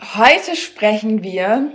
Heute 0.00 0.54
sprechen 0.54 1.24
wir 1.24 1.72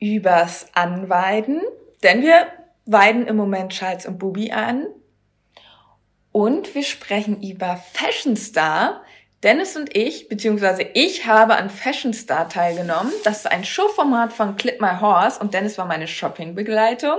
übers 0.00 0.68
Anweiden, 0.72 1.60
denn 2.02 2.22
wir 2.22 2.46
weiden 2.86 3.26
im 3.26 3.36
Moment 3.36 3.72
Charles 3.72 4.06
und 4.06 4.18
Bubi 4.18 4.50
an. 4.50 4.86
Und 6.32 6.74
wir 6.74 6.82
sprechen 6.82 7.42
über 7.42 7.76
Fashion 7.92 8.36
Star. 8.36 9.02
Dennis 9.42 9.76
und 9.76 9.94
ich, 9.94 10.28
beziehungsweise 10.28 10.82
ich 10.94 11.26
habe 11.26 11.56
an 11.56 11.68
Fashion 11.68 12.14
Star 12.14 12.48
teilgenommen. 12.48 13.12
Das 13.24 13.40
ist 13.40 13.50
ein 13.50 13.64
Showformat 13.64 14.32
von 14.32 14.56
Clip 14.56 14.80
My 14.80 14.98
Horse 15.00 15.38
und 15.40 15.52
Dennis 15.52 15.76
war 15.76 15.86
meine 15.86 16.08
Shoppingbegleitung. 16.08 17.18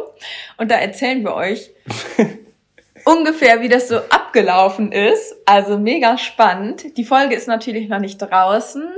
Und 0.57 0.71
da 0.71 0.75
erzählen 0.75 1.23
wir 1.23 1.35
euch 1.35 1.71
ungefähr, 3.05 3.61
wie 3.61 3.69
das 3.69 3.87
so 3.87 3.97
abgelaufen 3.97 4.91
ist. 4.91 5.35
Also 5.45 5.77
mega 5.77 6.17
spannend. 6.17 6.97
Die 6.97 7.05
Folge 7.05 7.35
ist 7.35 7.47
natürlich 7.47 7.89
noch 7.89 7.99
nicht 7.99 8.17
draußen. 8.17 8.91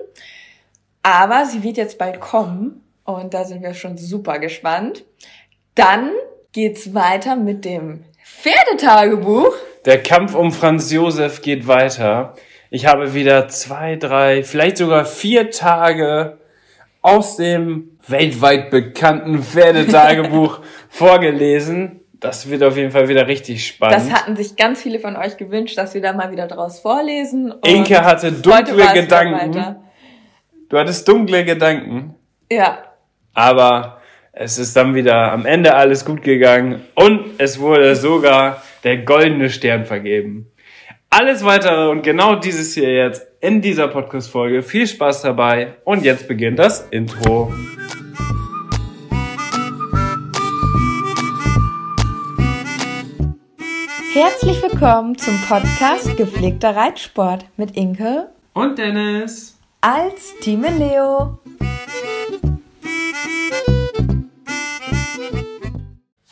Aber 1.03 1.45
sie 1.45 1.63
wird 1.63 1.77
jetzt 1.77 1.97
bald 1.97 2.19
kommen 2.19 2.81
und 3.03 3.33
da 3.33 3.43
sind 3.43 3.61
wir 3.61 3.73
schon 3.73 3.97
super 3.97 4.39
gespannt. 4.39 5.03
Dann 5.75 6.11
geht's 6.53 6.93
weiter 6.93 7.35
mit 7.35 7.65
dem 7.65 8.05
Pferdetagebuch. 8.23 9.53
Der 9.85 10.01
Kampf 10.01 10.33
um 10.33 10.51
Franz 10.51 10.91
Josef 10.91 11.41
geht 11.41 11.67
weiter. 11.67 12.35
Ich 12.69 12.85
habe 12.85 13.13
wieder 13.13 13.49
zwei, 13.49 13.97
drei, 13.97 14.43
vielleicht 14.43 14.77
sogar 14.77 15.05
vier 15.05 15.51
Tage 15.51 16.39
aus 17.01 17.35
dem 17.35 17.97
weltweit 18.07 18.71
bekannten 18.71 19.43
Pferdetagebuch 19.43 20.61
vorgelesen. 20.89 21.99
Das 22.13 22.49
wird 22.49 22.63
auf 22.63 22.77
jeden 22.77 22.91
Fall 22.91 23.09
wieder 23.09 23.27
richtig 23.27 23.67
spannend. 23.67 23.97
Das 23.97 24.13
hatten 24.13 24.37
sich 24.37 24.55
ganz 24.55 24.81
viele 24.81 24.99
von 24.99 25.17
euch 25.17 25.35
gewünscht, 25.35 25.77
dass 25.77 25.93
wir 25.93 26.01
da 26.01 26.13
mal 26.13 26.31
wieder 26.31 26.47
draus 26.47 26.79
vorlesen. 26.79 27.53
Inke 27.65 28.01
hatte 28.03 28.31
dunkle 28.31 28.93
Gedanken. 28.93 29.75
Du 30.73 30.79
hattest 30.79 31.07
dunkle 31.07 31.45
Gedanken. 31.45 32.15
Ja. 32.51 32.79
Aber 33.35 34.01
es 34.31 34.57
ist 34.57 34.75
dann 34.75 34.95
wieder 34.95 35.31
am 35.31 35.45
Ende 35.45 35.75
alles 35.75 36.03
gut 36.03 36.23
gegangen 36.23 36.81
und 36.95 37.35
es 37.37 37.59
wurde 37.59 37.95
sogar 37.95 38.63
der 38.83 38.97
goldene 38.97 39.51
Stern 39.51 39.85
vergeben. 39.85 40.51
Alles 41.11 41.45
weitere 41.45 41.89
und 41.89 42.01
genau 42.01 42.37
dieses 42.37 42.73
hier 42.73 42.91
jetzt 42.91 43.23
in 43.39 43.61
dieser 43.61 43.87
Podcast-Folge. 43.87 44.63
Viel 44.63 44.87
Spaß 44.87 45.21
dabei 45.21 45.75
und 45.83 46.03
jetzt 46.03 46.27
beginnt 46.27 46.57
das 46.57 46.87
Intro. 46.89 47.53
Herzlich 54.11 54.59
willkommen 54.63 55.19
zum 55.19 55.39
Podcast 55.47 56.17
Gepflegter 56.17 56.75
Reitsport 56.75 57.45
mit 57.57 57.77
Inke 57.77 58.31
und 58.55 58.79
Dennis 58.79 59.59
als 59.83 60.39
Team 60.39 60.63
Leo. 60.63 61.37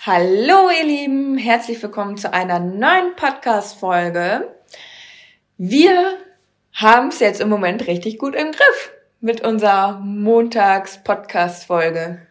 Hallo 0.06 0.70
ihr 0.70 0.86
Lieben, 0.86 1.38
herzlich 1.38 1.84
willkommen 1.84 2.16
zu 2.16 2.34
einer 2.34 2.60
neuen 2.60 3.14
Podcast-Folge. 3.18 4.48
Wir 5.58 6.14
haben 6.72 7.10
es 7.10 7.20
jetzt 7.20 7.42
im 7.42 7.50
Moment 7.50 7.88
richtig 7.88 8.20
gut 8.20 8.36
im 8.36 8.52
Griff 8.52 8.94
mit 9.20 9.42
unserer 9.42 10.00
Montags-Podcast-Folge. 10.00 12.22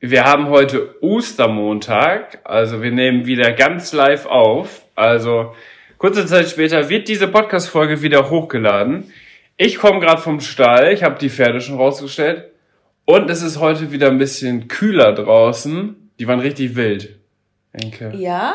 Wir 0.00 0.24
haben 0.24 0.48
heute 0.48 1.00
Ostermontag, 1.00 2.40
also 2.42 2.82
wir 2.82 2.90
nehmen 2.90 3.24
wieder 3.24 3.52
ganz 3.52 3.92
live 3.92 4.26
auf. 4.26 4.84
Also 4.96 5.54
kurze 5.98 6.26
Zeit 6.26 6.48
später 6.48 6.88
wird 6.88 7.06
diese 7.06 7.28
Podcast-Folge 7.28 8.02
wieder 8.02 8.30
hochgeladen. 8.30 9.12
Ich 9.58 9.78
komme 9.78 10.00
gerade 10.00 10.20
vom 10.20 10.40
Stall, 10.40 10.92
ich 10.92 11.02
habe 11.02 11.18
die 11.18 11.30
Pferde 11.30 11.62
schon 11.62 11.76
rausgestellt 11.76 12.50
und 13.06 13.30
es 13.30 13.40
ist 13.40 13.58
heute 13.58 13.90
wieder 13.90 14.08
ein 14.08 14.18
bisschen 14.18 14.68
kühler 14.68 15.14
draußen. 15.14 16.10
Die 16.18 16.28
waren 16.28 16.40
richtig 16.40 16.76
wild. 16.76 17.18
Denke. 17.72 18.12
Ja? 18.16 18.54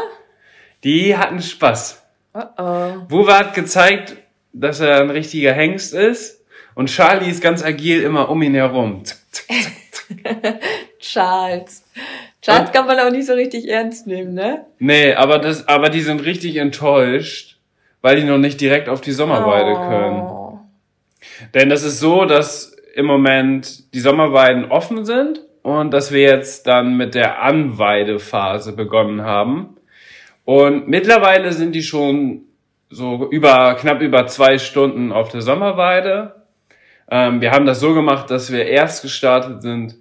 Die 0.84 1.18
hatten 1.18 1.42
Spaß. 1.42 2.04
Oh 2.36 2.42
oh. 2.58 2.92
Buba 3.08 3.40
hat 3.40 3.56
gezeigt, 3.56 4.16
dass 4.54 4.80
er 4.80 5.02
ein 5.02 5.10
richtiger 5.10 5.54
Hengst 5.54 5.96
ist 5.96 6.46
und 6.76 6.88
Charlie 6.88 7.32
ist 7.32 7.42
ganz 7.42 7.64
agil 7.64 8.04
immer 8.04 8.30
um 8.30 8.40
ihn 8.44 8.54
herum. 8.54 9.04
Zack, 9.04 9.18
zack, 9.32 9.48
zack, 9.92 10.62
Charles. 11.00 11.84
Charles 12.44 12.68
und? 12.68 12.74
kann 12.74 12.86
man 12.86 13.00
auch 13.00 13.12
nicht 13.12 13.26
so 13.26 13.34
richtig 13.34 13.68
ernst 13.68 14.06
nehmen, 14.06 14.36
ne? 14.36 14.68
Nee, 14.78 15.16
aber 15.16 15.40
das, 15.40 15.68
aber 15.68 15.90
die 15.90 16.02
sind 16.02 16.24
richtig 16.26 16.58
enttäuscht, 16.58 17.58
weil 18.04 18.18
die 18.18 18.24
noch 18.24 18.38
nicht 18.38 18.62
direkt 18.62 18.88
auf 18.88 19.02
die 19.02 19.14
Sommerweide 19.14 19.72
oh. 19.72 19.90
können. 19.90 20.41
Denn 21.54 21.70
das 21.70 21.84
ist 21.84 22.00
so, 22.00 22.26
dass 22.26 22.76
im 22.94 23.06
Moment 23.06 23.94
die 23.94 24.00
Sommerweiden 24.00 24.66
offen 24.72 25.06
sind 25.06 25.42
und 25.64 25.92
dass 25.92 26.12
wir 26.12 26.22
jetzt 26.22 26.68
dann 26.68 26.98
mit 26.98 27.16
der 27.16 27.42
Anweidephase 27.42 28.76
begonnen 28.76 29.24
haben. 29.24 29.78
Und 30.46 30.88
mittlerweile 30.88 31.54
sind 31.54 31.74
die 31.74 31.84
schon 31.84 32.44
so 32.90 33.28
über, 33.32 33.76
knapp 33.76 34.02
über 34.02 34.28
zwei 34.28 34.58
Stunden 34.58 35.12
auf 35.12 35.30
der 35.30 35.42
Sommerweide. 35.42 36.36
Ähm, 37.10 37.42
wir 37.42 37.52
haben 37.52 37.66
das 37.66 37.80
so 37.80 37.94
gemacht, 37.94 38.30
dass 38.30 38.52
wir 38.52 38.66
erst 38.66 39.02
gestartet 39.02 39.62
sind 39.62 39.96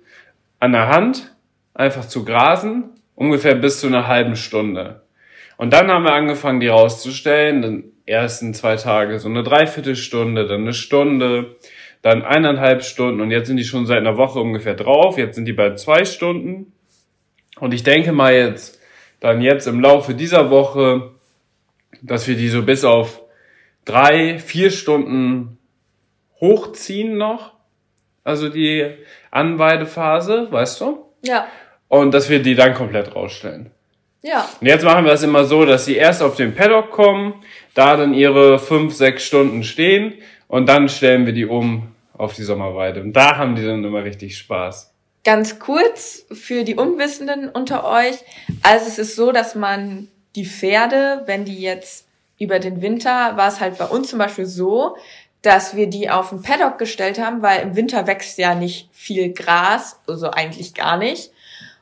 an 0.59 0.73
der 0.73 0.89
Hand, 0.89 1.35
einfach 1.75 2.07
zu 2.07 2.25
grasen, 2.25 2.91
ungefähr 3.15 3.55
bis 3.55 3.81
zu 3.81 3.87
einer 3.87 4.09
halben 4.09 4.37
Stunde. 4.37 5.03
Und 5.57 5.73
dann 5.73 5.91
haben 5.91 6.05
wir 6.05 6.15
angefangen, 6.15 6.61
die 6.61 6.69
rauszustellen 6.69 7.93
ersten 8.11 8.53
zwei 8.55 8.77
Tage 8.77 9.19
so 9.19 9.29
eine 9.29 9.43
Dreiviertelstunde, 9.43 10.47
dann 10.47 10.63
eine 10.63 10.75
Stunde, 10.75 11.57
dann 12.03 12.23
eineinhalb 12.23 12.83
Stunden 12.83 13.21
und 13.21 13.31
jetzt 13.31 13.47
sind 13.47 13.57
die 13.57 13.65
schon 13.65 13.87
seit 13.87 13.99
einer 13.99 14.17
Woche 14.17 14.41
ungefähr 14.41 14.75
drauf. 14.75 15.19
Jetzt 15.19 15.37
sind 15.37 15.45
die 15.45 15.53
bei 15.53 15.75
zwei 15.75 16.05
Stunden. 16.05 16.73
Und 17.59 17.75
ich 17.75 17.83
denke 17.83 18.13
mal 18.13 18.35
jetzt, 18.35 18.81
dann 19.21 19.43
jetzt 19.43 19.67
im 19.67 19.81
Laufe 19.81 20.15
dieser 20.15 20.51
Woche, 20.51 21.11
dass 22.03 22.27
wir 22.27 22.37
die 22.37 22.49
so 22.49 22.63
bis 22.63 22.85
auf 22.85 23.21
drei, 23.85 24.39
vier 24.39 24.71
Stunden 24.71 25.59
hochziehen 26.41 27.19
noch. 27.19 27.55
Also 28.25 28.49
die 28.49 28.95
Anweidephase, 29.31 30.51
weißt 30.51 30.81
du? 30.81 31.05
Ja. 31.23 31.47
Und 31.89 32.13
dass 32.13 32.31
wir 32.31 32.43
die 32.43 32.55
dann 32.55 32.75
komplett 32.75 33.15
rausstellen. 33.15 33.71
Ja. 34.23 34.49
Und 34.61 34.67
jetzt 34.67 34.85
machen 34.85 35.05
wir 35.05 35.13
es 35.13 35.23
immer 35.23 35.45
so, 35.45 35.65
dass 35.65 35.85
sie 35.85 35.97
erst 35.97 36.23
auf 36.23 36.37
den 36.37 36.55
Paddock 36.55 36.91
kommen, 36.91 37.35
da 37.75 37.97
dann 37.97 38.13
ihre 38.13 38.59
fünf, 38.59 38.95
sechs 38.95 39.25
Stunden 39.25 39.63
stehen 39.63 40.15
und 40.49 40.69
dann 40.69 40.89
stellen 40.89 41.27
wir 41.27 41.33
die 41.33 41.47
um 41.47 41.89
auf 42.17 42.35
die 42.35 42.43
Sommerweide. 42.43 43.01
Und 43.01 43.15
da 43.15 43.37
haben 43.37 43.57
die 43.57 43.65
dann 43.65 43.83
immer 43.83 44.05
richtig 44.05 44.37
Spaß. 44.37 44.93
Ganz 45.25 45.59
kurz 45.59 46.27
für 46.33 46.65
die 46.65 46.75
Unwissenden 46.75 47.49
unter 47.49 47.85
euch. 47.85 48.17
Also 48.63 48.87
es 48.87 48.99
ist 48.99 49.17
so, 49.17 49.33
dass 49.33 49.55
man 49.55 50.09
die 50.37 50.47
Pferde, 50.47 51.23
wenn 51.27 51.45
die 51.45 51.61
jetzt 51.61 52.07
über 52.39 52.59
den 52.59 52.81
Winter, 52.81 53.37
war 53.37 53.49
es 53.49 53.61
halt 53.61 53.79
bei 53.79 53.85
uns 53.87 54.09
zum 54.09 54.19
Beispiel 54.19 54.47
so, 54.47 54.97
dass 55.43 55.77
wir 55.77 55.89
die 55.89 56.11
auf 56.11 56.31
den 56.31 56.43
Paddock 56.43 56.79
gestellt 56.79 57.19
haben, 57.19 57.43
weil 57.43 57.63
im 57.63 57.77
Winter 57.77 58.07
wächst 58.07 58.39
ja 58.39 58.55
nicht 58.55 58.91
viel 58.93 59.33
Gras, 59.33 59.99
also 60.07 60.31
eigentlich 60.31 60.75
gar 60.75 60.99
nicht. 60.99 61.31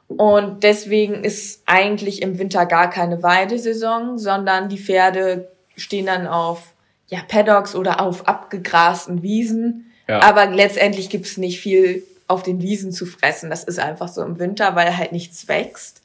Und 0.08 0.64
deswegen 0.64 1.22
ist 1.22 1.62
eigentlich 1.66 2.22
im 2.22 2.38
Winter 2.38 2.66
gar 2.66 2.88
keine 2.90 3.22
Weidesaison, 3.22 4.18
sondern 4.18 4.68
die 4.68 4.78
Pferde 4.78 5.48
stehen 5.76 6.06
dann 6.06 6.26
auf 6.26 6.72
ja, 7.08 7.20
Paddocks 7.26 7.74
oder 7.74 8.00
auf 8.00 8.26
abgegrasten 8.26 9.22
Wiesen. 9.22 9.92
Ja. 10.08 10.20
Aber 10.22 10.46
letztendlich 10.46 11.10
gibt's 11.10 11.36
nicht 11.36 11.60
viel 11.60 12.04
auf 12.26 12.42
den 12.42 12.62
Wiesen 12.62 12.92
zu 12.92 13.06
fressen. 13.06 13.50
Das 13.50 13.64
ist 13.64 13.78
einfach 13.78 14.08
so 14.08 14.22
im 14.22 14.38
Winter, 14.38 14.74
weil 14.74 14.96
halt 14.96 15.12
nichts 15.12 15.48
wächst. 15.48 16.02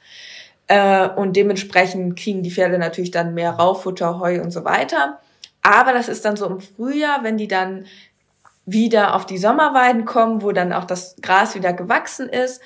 Äh, 0.68 1.10
und 1.10 1.36
dementsprechend 1.36 2.18
kriegen 2.18 2.44
die 2.44 2.52
Pferde 2.52 2.78
natürlich 2.78 3.12
dann 3.12 3.34
mehr 3.34 3.52
Raufutter, 3.52 4.20
Heu 4.20 4.42
und 4.42 4.52
so 4.52 4.66
weiter. 4.66 5.20
Aber 5.62 5.94
das 5.94 6.10
ist 6.10 6.26
dann 6.26 6.36
so 6.36 6.46
im 6.46 6.60
Frühjahr, 6.60 7.24
wenn 7.24 7.38
die 7.38 7.48
dann 7.48 7.86
wieder 8.66 9.16
auf 9.16 9.26
die 9.26 9.38
Sommerweiden 9.38 10.06
kommen, 10.06 10.42
wo 10.42 10.52
dann 10.52 10.72
auch 10.72 10.86
das 10.86 11.16
Gras 11.22 11.56
wieder 11.56 11.74
gewachsen 11.74 12.30
ist, 12.30 12.62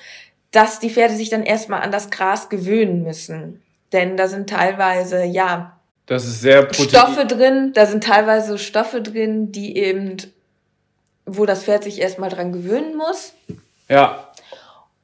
dass 0.50 0.80
die 0.80 0.90
Pferde 0.90 1.14
sich 1.14 1.30
dann 1.30 1.42
erstmal 1.42 1.82
an 1.82 1.92
das 1.92 2.10
Gras 2.10 2.48
gewöhnen 2.48 3.02
müssen. 3.02 3.62
Denn 3.92 4.16
da 4.16 4.28
sind 4.28 4.50
teilweise, 4.50 5.24
ja, 5.24 5.78
das 6.06 6.24
ist 6.24 6.40
sehr 6.40 6.62
Protein 6.62 6.88
Stoffe 6.88 7.26
drin, 7.26 7.72
da 7.74 7.84
sind 7.84 8.04
teilweise 8.04 8.56
Stoffe 8.58 9.02
drin, 9.02 9.52
die 9.52 9.76
eben 9.76 10.16
wo 11.28 11.46
das 11.46 11.64
Pferd 11.64 11.84
sich 11.84 12.00
erstmal 12.00 12.30
dran 12.30 12.52
gewöhnen 12.52 12.96
muss. 12.96 13.34
Ja. 13.88 14.24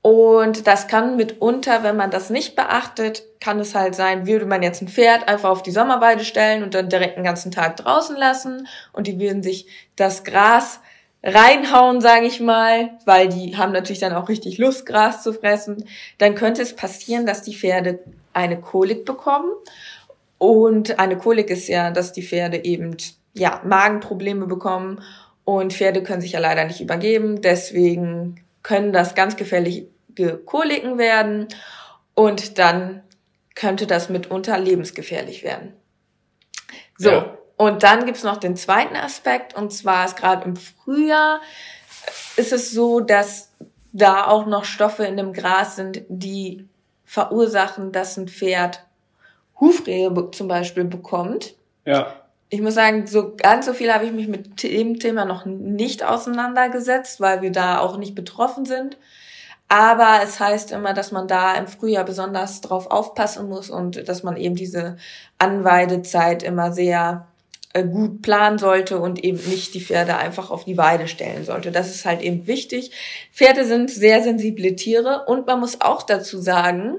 Und 0.00 0.66
das 0.66 0.86
kann 0.88 1.16
mitunter, 1.16 1.82
wenn 1.82 1.96
man 1.96 2.10
das 2.10 2.28
nicht 2.28 2.56
beachtet, 2.56 3.22
kann 3.40 3.58
es 3.58 3.74
halt 3.74 3.94
sein, 3.94 4.26
würde 4.26 4.44
man 4.44 4.62
jetzt 4.62 4.82
ein 4.82 4.88
Pferd 4.88 5.28
einfach 5.28 5.48
auf 5.48 5.62
die 5.62 5.70
Sommerweide 5.70 6.24
stellen 6.24 6.62
und 6.62 6.74
dann 6.74 6.90
direkt 6.90 7.16
den 7.16 7.24
ganzen 7.24 7.50
Tag 7.50 7.76
draußen 7.76 8.16
lassen 8.16 8.68
und 8.92 9.06
die 9.06 9.18
würden 9.18 9.42
sich 9.42 9.66
das 9.96 10.24
Gras 10.24 10.80
reinhauen, 11.24 12.02
sage 12.02 12.26
ich 12.26 12.40
mal, 12.40 12.90
weil 13.06 13.28
die 13.28 13.56
haben 13.56 13.72
natürlich 13.72 14.00
dann 14.00 14.12
auch 14.12 14.28
richtig 14.28 14.58
Lust, 14.58 14.84
Gras 14.84 15.22
zu 15.22 15.32
fressen. 15.32 15.86
Dann 16.18 16.34
könnte 16.34 16.60
es 16.62 16.76
passieren, 16.76 17.24
dass 17.24 17.42
die 17.42 17.54
Pferde 17.54 18.00
eine 18.34 18.60
Kolik 18.60 19.06
bekommen. 19.06 19.50
Und 20.36 20.98
eine 20.98 21.16
Kolik 21.16 21.48
ist 21.48 21.68
ja, 21.68 21.90
dass 21.90 22.12
die 22.12 22.22
Pferde 22.22 22.64
eben 22.64 22.96
ja 23.32 23.62
Magenprobleme 23.64 24.46
bekommen 24.46 25.02
und 25.44 25.72
Pferde 25.72 26.02
können 26.02 26.20
sich 26.20 26.32
ja 26.32 26.40
leider 26.40 26.64
nicht 26.64 26.80
übergeben. 26.80 27.40
Deswegen 27.40 28.44
können 28.62 28.92
das 28.92 29.14
ganz 29.14 29.36
gefährliche 29.36 29.88
Koliken 30.44 30.98
werden 30.98 31.48
und 32.14 32.58
dann 32.58 33.02
könnte 33.54 33.86
das 33.86 34.08
mitunter 34.08 34.58
lebensgefährlich 34.58 35.42
werden. 35.42 35.72
So, 36.98 37.10
ja. 37.10 37.38
Und 37.56 37.82
dann 37.82 38.04
gibt's 38.04 38.24
noch 38.24 38.36
den 38.36 38.56
zweiten 38.56 38.96
Aspekt 38.96 39.54
und 39.54 39.72
zwar 39.72 40.04
ist 40.06 40.16
gerade 40.16 40.44
im 40.44 40.56
Frühjahr 40.56 41.40
ist 42.36 42.52
es 42.52 42.72
so, 42.72 43.00
dass 43.00 43.52
da 43.92 44.26
auch 44.26 44.46
noch 44.46 44.64
Stoffe 44.64 45.04
in 45.04 45.16
dem 45.16 45.32
Gras 45.32 45.76
sind, 45.76 46.02
die 46.08 46.68
verursachen, 47.04 47.92
dass 47.92 48.16
ein 48.16 48.28
Pferd 48.28 48.84
Hufrehe 49.60 50.12
zum 50.32 50.48
Beispiel 50.48 50.84
bekommt. 50.84 51.54
Ja. 51.84 52.12
Ich 52.48 52.60
muss 52.60 52.74
sagen, 52.74 53.06
so 53.06 53.34
ganz 53.36 53.66
so 53.66 53.72
viel 53.72 53.92
habe 53.92 54.04
ich 54.04 54.12
mich 54.12 54.26
mit 54.28 54.62
dem 54.62 54.98
Thema 54.98 55.24
noch 55.24 55.44
nicht 55.44 56.04
auseinandergesetzt, 56.04 57.20
weil 57.20 57.40
wir 57.40 57.52
da 57.52 57.78
auch 57.78 57.96
nicht 57.96 58.14
betroffen 58.14 58.64
sind. 58.64 58.96
Aber 59.68 60.20
es 60.22 60.40
heißt 60.40 60.72
immer, 60.72 60.92
dass 60.92 61.10
man 61.10 61.26
da 61.26 61.54
im 61.54 61.66
Frühjahr 61.66 62.04
besonders 62.04 62.60
drauf 62.60 62.90
aufpassen 62.90 63.48
muss 63.48 63.70
und 63.70 64.08
dass 64.08 64.22
man 64.22 64.36
eben 64.36 64.56
diese 64.56 64.96
Anweidezeit 65.38 66.42
immer 66.42 66.72
sehr 66.72 67.26
äh, 67.28 67.33
gut 67.82 68.22
planen 68.22 68.58
sollte 68.58 68.98
und 68.98 69.24
eben 69.24 69.38
nicht 69.48 69.74
die 69.74 69.80
Pferde 69.80 70.16
einfach 70.16 70.50
auf 70.50 70.64
die 70.64 70.76
Weide 70.76 71.08
stellen 71.08 71.44
sollte. 71.44 71.72
Das 71.72 71.90
ist 71.90 72.04
halt 72.04 72.22
eben 72.22 72.46
wichtig. 72.46 72.92
Pferde 73.32 73.64
sind 73.64 73.90
sehr 73.90 74.22
sensible 74.22 74.76
Tiere 74.76 75.24
und 75.26 75.46
man 75.46 75.58
muss 75.58 75.80
auch 75.80 76.02
dazu 76.02 76.38
sagen, 76.38 76.98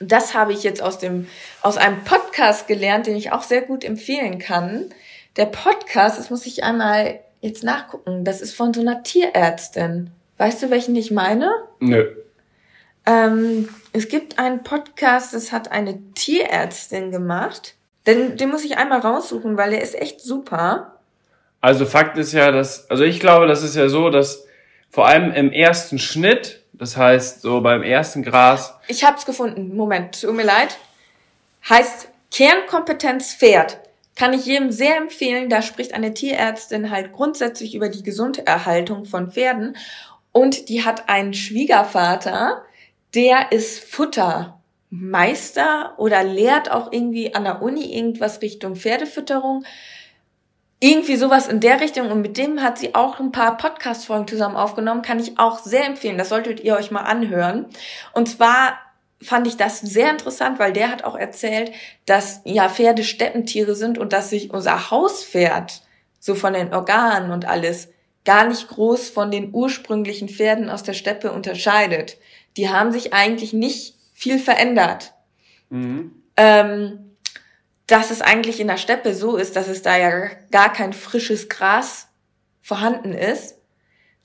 das 0.00 0.34
habe 0.34 0.52
ich 0.52 0.62
jetzt 0.62 0.82
aus 0.82 0.98
dem, 0.98 1.28
aus 1.62 1.76
einem 1.76 2.02
Podcast 2.04 2.66
gelernt, 2.66 3.06
den 3.06 3.16
ich 3.16 3.32
auch 3.32 3.42
sehr 3.42 3.62
gut 3.62 3.84
empfehlen 3.84 4.38
kann. 4.38 4.86
Der 5.36 5.46
Podcast, 5.46 6.18
das 6.18 6.30
muss 6.30 6.46
ich 6.46 6.64
einmal 6.64 7.20
jetzt 7.40 7.62
nachgucken, 7.62 8.24
das 8.24 8.40
ist 8.40 8.54
von 8.54 8.74
so 8.74 8.80
einer 8.80 9.02
Tierärztin. 9.02 10.10
Weißt 10.38 10.62
du, 10.62 10.70
welchen 10.70 10.96
ich 10.96 11.10
meine? 11.10 11.50
Nö. 11.80 12.04
Ähm, 13.06 13.68
es 13.92 14.08
gibt 14.08 14.38
einen 14.38 14.62
Podcast, 14.62 15.34
das 15.34 15.52
hat 15.52 15.70
eine 15.70 15.98
Tierärztin 16.14 17.10
gemacht. 17.10 17.74
Den, 18.08 18.38
den 18.38 18.48
muss 18.48 18.64
ich 18.64 18.78
einmal 18.78 19.00
raussuchen, 19.00 19.58
weil 19.58 19.70
der 19.70 19.82
ist 19.82 19.94
echt 19.94 20.22
super. 20.22 20.94
Also 21.60 21.84
Fakt 21.84 22.16
ist 22.16 22.32
ja, 22.32 22.50
dass, 22.50 22.90
also 22.90 23.04
ich 23.04 23.20
glaube, 23.20 23.46
das 23.46 23.62
ist 23.62 23.76
ja 23.76 23.90
so, 23.90 24.08
dass 24.08 24.46
vor 24.88 25.06
allem 25.06 25.30
im 25.32 25.52
ersten 25.52 25.98
Schnitt, 25.98 26.64
das 26.72 26.96
heißt 26.96 27.42
so 27.42 27.60
beim 27.60 27.82
ersten 27.82 28.22
Gras. 28.22 28.74
Ich 28.86 29.04
hab's 29.04 29.26
gefunden. 29.26 29.76
Moment, 29.76 30.22
tut 30.22 30.34
mir 30.34 30.44
leid. 30.44 30.78
Heißt 31.68 32.08
Kernkompetenz 32.32 33.34
Pferd. 33.34 33.78
Kann 34.16 34.32
ich 34.32 34.46
jedem 34.46 34.72
sehr 34.72 34.96
empfehlen. 34.96 35.50
Da 35.50 35.60
spricht 35.60 35.92
eine 35.92 36.14
Tierärztin 36.14 36.90
halt 36.90 37.12
grundsätzlich 37.12 37.74
über 37.74 37.90
die 37.90 38.02
Gesunderhaltung 38.02 39.04
von 39.04 39.30
Pferden. 39.30 39.76
Und 40.32 40.70
die 40.70 40.82
hat 40.82 41.10
einen 41.10 41.34
Schwiegervater, 41.34 42.62
der 43.14 43.52
ist 43.52 43.80
Futtermeister 44.90 45.94
oder 45.98 46.24
lehrt 46.24 46.70
auch 46.70 46.92
irgendwie 46.92 47.34
an 47.34 47.44
der 47.44 47.62
Uni 47.62 47.94
irgendwas 47.96 48.42
Richtung 48.42 48.76
Pferdefütterung. 48.76 49.64
Irgendwie 50.80 51.16
sowas 51.16 51.48
in 51.48 51.60
der 51.60 51.80
Richtung. 51.80 52.10
Und 52.10 52.22
mit 52.22 52.36
dem 52.36 52.62
hat 52.62 52.78
sie 52.78 52.94
auch 52.94 53.18
ein 53.18 53.32
paar 53.32 53.56
Podcast-Folgen 53.56 54.28
zusammen 54.28 54.56
aufgenommen. 54.56 55.02
Kann 55.02 55.18
ich 55.18 55.38
auch 55.38 55.58
sehr 55.58 55.84
empfehlen. 55.84 56.18
Das 56.18 56.28
solltet 56.28 56.60
ihr 56.60 56.76
euch 56.76 56.90
mal 56.90 57.02
anhören. 57.02 57.66
Und 58.12 58.28
zwar 58.28 58.78
fand 59.20 59.48
ich 59.48 59.56
das 59.56 59.80
sehr 59.80 60.10
interessant, 60.10 60.60
weil 60.60 60.72
der 60.72 60.90
hat 60.90 61.02
auch 61.02 61.16
erzählt, 61.16 61.72
dass 62.06 62.40
ja 62.44 62.68
Pferde 62.68 63.02
Steppentiere 63.02 63.74
sind 63.74 63.98
und 63.98 64.12
dass 64.12 64.30
sich 64.30 64.52
unser 64.52 64.92
Hauspferd 64.92 65.82
so 66.20 66.36
von 66.36 66.52
den 66.52 66.72
Organen 66.72 67.32
und 67.32 67.44
alles 67.44 67.88
gar 68.24 68.46
nicht 68.46 68.68
groß 68.68 69.10
von 69.10 69.32
den 69.32 69.52
ursprünglichen 69.52 70.28
Pferden 70.28 70.70
aus 70.70 70.84
der 70.84 70.92
Steppe 70.92 71.32
unterscheidet. 71.32 72.18
Die 72.56 72.68
haben 72.68 72.92
sich 72.92 73.12
eigentlich 73.12 73.52
nicht 73.52 73.97
viel 74.18 74.40
verändert. 74.40 75.14
Mhm. 75.70 76.10
Ähm, 76.36 77.14
dass 77.86 78.10
es 78.10 78.20
eigentlich 78.20 78.58
in 78.58 78.66
der 78.66 78.76
Steppe 78.76 79.14
so 79.14 79.36
ist, 79.36 79.54
dass 79.54 79.68
es 79.68 79.82
da 79.82 79.96
ja 79.96 80.28
gar 80.50 80.72
kein 80.72 80.92
frisches 80.92 81.48
Gras 81.48 82.08
vorhanden 82.60 83.14
ist, 83.14 83.58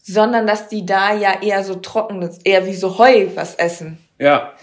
sondern 0.01 0.47
dass 0.47 0.67
die 0.67 0.83
da 0.83 1.13
ja 1.13 1.41
eher 1.41 1.63
so 1.63 1.75
trockenes, 1.75 2.39
eher 2.43 2.65
wie 2.65 2.73
so 2.73 2.97
Heu 2.97 3.27
was 3.35 3.53
essen. 3.55 3.99
Ja. 4.17 4.53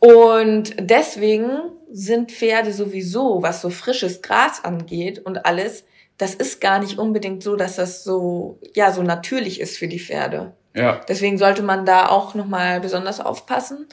Und 0.00 0.74
deswegen 0.78 1.50
sind 1.90 2.32
Pferde 2.32 2.72
sowieso, 2.72 3.42
was 3.42 3.62
so 3.62 3.70
frisches 3.70 4.22
Gras 4.22 4.64
angeht 4.64 5.24
und 5.24 5.46
alles, 5.46 5.84
das 6.18 6.34
ist 6.34 6.60
gar 6.60 6.80
nicht 6.80 6.98
unbedingt 6.98 7.44
so, 7.44 7.54
dass 7.54 7.76
das 7.76 8.02
so, 8.02 8.58
ja, 8.74 8.92
so 8.92 9.02
natürlich 9.04 9.60
ist 9.60 9.78
für 9.78 9.88
die 9.88 10.00
Pferde. 10.00 10.52
Ja. 10.74 11.00
Deswegen 11.08 11.38
sollte 11.38 11.62
man 11.62 11.86
da 11.86 12.08
auch 12.08 12.34
nochmal 12.34 12.80
besonders 12.80 13.20
aufpassen. 13.20 13.86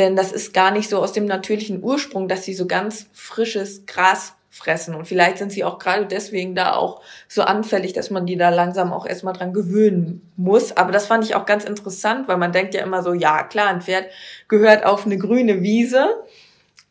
Denn 0.00 0.16
das 0.16 0.32
ist 0.32 0.54
gar 0.54 0.70
nicht 0.70 0.88
so 0.88 0.98
aus 0.98 1.12
dem 1.12 1.26
natürlichen 1.26 1.84
Ursprung, 1.84 2.26
dass 2.26 2.42
sie 2.42 2.54
so 2.54 2.66
ganz 2.66 3.10
frisches 3.12 3.84
Gras 3.84 4.34
fressen. 4.48 4.94
Und 4.94 5.04
vielleicht 5.04 5.36
sind 5.36 5.52
sie 5.52 5.62
auch 5.62 5.78
gerade 5.78 6.06
deswegen 6.06 6.54
da 6.54 6.72
auch 6.72 7.02
so 7.28 7.42
anfällig, 7.42 7.92
dass 7.92 8.08
man 8.08 8.24
die 8.24 8.38
da 8.38 8.48
langsam 8.48 8.94
auch 8.94 9.04
erstmal 9.04 9.34
dran 9.34 9.52
gewöhnen 9.52 10.32
muss. 10.36 10.74
Aber 10.74 10.90
das 10.90 11.06
fand 11.06 11.22
ich 11.24 11.34
auch 11.34 11.44
ganz 11.44 11.64
interessant, 11.64 12.28
weil 12.28 12.38
man 12.38 12.50
denkt 12.50 12.72
ja 12.72 12.82
immer 12.82 13.02
so, 13.02 13.12
ja 13.12 13.42
klar, 13.42 13.68
ein 13.68 13.82
Pferd 13.82 14.06
gehört 14.48 14.86
auf 14.86 15.04
eine 15.04 15.18
grüne 15.18 15.60
Wiese. 15.60 16.06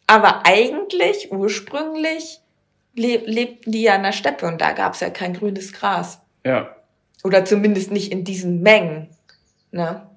Aber 0.06 0.46
eigentlich, 0.46 1.32
ursprünglich, 1.32 2.42
lebten 2.94 3.72
die 3.72 3.82
ja 3.82 3.96
in 3.96 4.04
der 4.04 4.12
Steppe 4.12 4.46
und 4.46 4.62
da 4.62 4.74
gab 4.74 4.94
es 4.94 5.00
ja 5.00 5.10
kein 5.10 5.34
grünes 5.34 5.74
Gras. 5.74 6.22
Ja. 6.46 6.76
Oder 7.24 7.44
zumindest 7.44 7.90
nicht 7.90 8.12
in 8.12 8.24
diesen 8.24 8.62
Mengen. 8.62 9.10
Ne? 9.72 10.08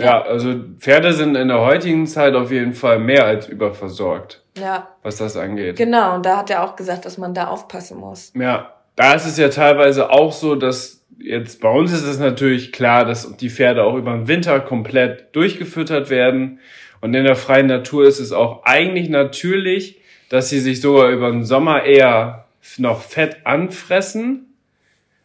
Ja, 0.00 0.22
also 0.22 0.54
Pferde 0.78 1.12
sind 1.12 1.34
in 1.36 1.48
der 1.48 1.60
heutigen 1.60 2.06
Zeit 2.06 2.34
auf 2.34 2.52
jeden 2.52 2.74
Fall 2.74 2.98
mehr 3.00 3.24
als 3.24 3.48
überversorgt. 3.48 4.42
Ja. 4.56 4.88
Was 5.02 5.16
das 5.16 5.36
angeht. 5.36 5.76
Genau, 5.76 6.14
und 6.14 6.26
da 6.26 6.38
hat 6.38 6.50
er 6.50 6.64
auch 6.64 6.76
gesagt, 6.76 7.04
dass 7.04 7.18
man 7.18 7.34
da 7.34 7.48
aufpassen 7.48 7.98
muss. 7.98 8.32
Ja, 8.34 8.74
da 8.96 9.14
ist 9.14 9.26
es 9.26 9.36
ja 9.38 9.48
teilweise 9.48 10.10
auch 10.10 10.32
so, 10.32 10.54
dass 10.54 11.04
jetzt 11.18 11.60
bei 11.60 11.70
uns 11.70 11.92
ist 11.92 12.04
es 12.04 12.18
natürlich 12.18 12.72
klar, 12.72 13.04
dass 13.04 13.36
die 13.36 13.50
Pferde 13.50 13.84
auch 13.84 13.96
über 13.96 14.12
den 14.12 14.28
Winter 14.28 14.60
komplett 14.60 15.34
durchgefüttert 15.34 16.10
werden. 16.10 16.60
Und 17.00 17.14
in 17.14 17.24
der 17.24 17.36
freien 17.36 17.66
Natur 17.66 18.06
ist 18.06 18.20
es 18.20 18.32
auch 18.32 18.64
eigentlich 18.64 19.08
natürlich, 19.08 20.00
dass 20.28 20.48
sie 20.48 20.60
sich 20.60 20.80
sogar 20.80 21.10
über 21.10 21.30
den 21.30 21.44
Sommer 21.44 21.84
eher 21.84 22.46
noch 22.76 23.02
Fett 23.02 23.38
anfressen, 23.44 24.54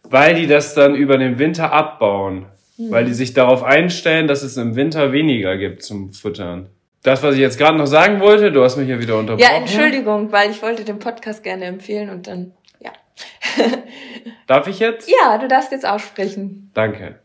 weil 0.04 0.36
die 0.36 0.48
das 0.48 0.74
dann 0.76 0.96
über 0.96 1.18
den 1.18 1.40
Winter 1.40 1.72
abbauen. 1.72 2.46
Mhm. 2.78 2.92
Weil 2.92 3.06
die 3.06 3.14
sich 3.14 3.34
darauf 3.34 3.64
einstellen, 3.64 4.28
dass 4.28 4.44
es 4.44 4.58
im 4.58 4.76
Winter 4.76 5.12
weniger 5.12 5.58
gibt 5.58 5.84
zum 5.84 6.14
Futtern. 6.14 6.70
Das, 7.04 7.22
was 7.22 7.36
ich 7.36 7.42
jetzt 7.42 7.58
gerade 7.58 7.78
noch 7.78 7.86
sagen 7.86 8.22
wollte, 8.22 8.52
du 8.52 8.64
hast 8.64 8.78
mich 8.78 8.88
ja 8.88 9.00
wieder 9.00 9.18
unterbrochen. 9.18 9.50
Ja, 9.50 9.58
Entschuldigung, 9.58 10.32
weil 10.32 10.50
ich 10.50 10.62
wollte 10.62 10.86
den 10.86 11.00
Podcast 11.00 11.44
gerne 11.44 11.66
empfehlen 11.66 12.10
und 12.10 12.28
dann, 12.28 12.54
ja. 12.80 12.92
Darf 14.48 14.68
ich 14.68 14.80
jetzt? 14.80 15.10
Ja, 15.10 15.38
du 15.38 15.48
darfst 15.48 15.72
jetzt 15.72 15.86
aussprechen. 15.86 16.72
Danke. 16.74 17.20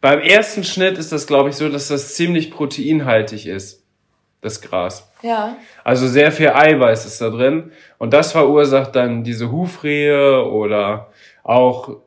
Beim 0.00 0.18
ersten 0.18 0.64
Schnitt 0.64 0.98
ist 0.98 1.12
das, 1.12 1.28
glaube 1.28 1.50
ich, 1.50 1.54
so, 1.54 1.68
dass 1.68 1.86
das 1.86 2.16
ziemlich 2.16 2.50
proteinhaltig 2.50 3.46
ist, 3.46 3.84
das 4.40 4.60
Gras. 4.60 5.08
Ja. 5.22 5.56
Also 5.84 6.08
sehr 6.08 6.32
viel 6.32 6.48
Eiweiß 6.50 7.06
ist 7.06 7.20
da 7.20 7.30
drin 7.30 7.70
und 7.98 8.12
das 8.12 8.32
verursacht 8.32 8.96
dann 8.96 9.22
diese 9.22 9.52
Hufrehe 9.52 10.44
oder 10.44 11.12
auch 11.44 11.98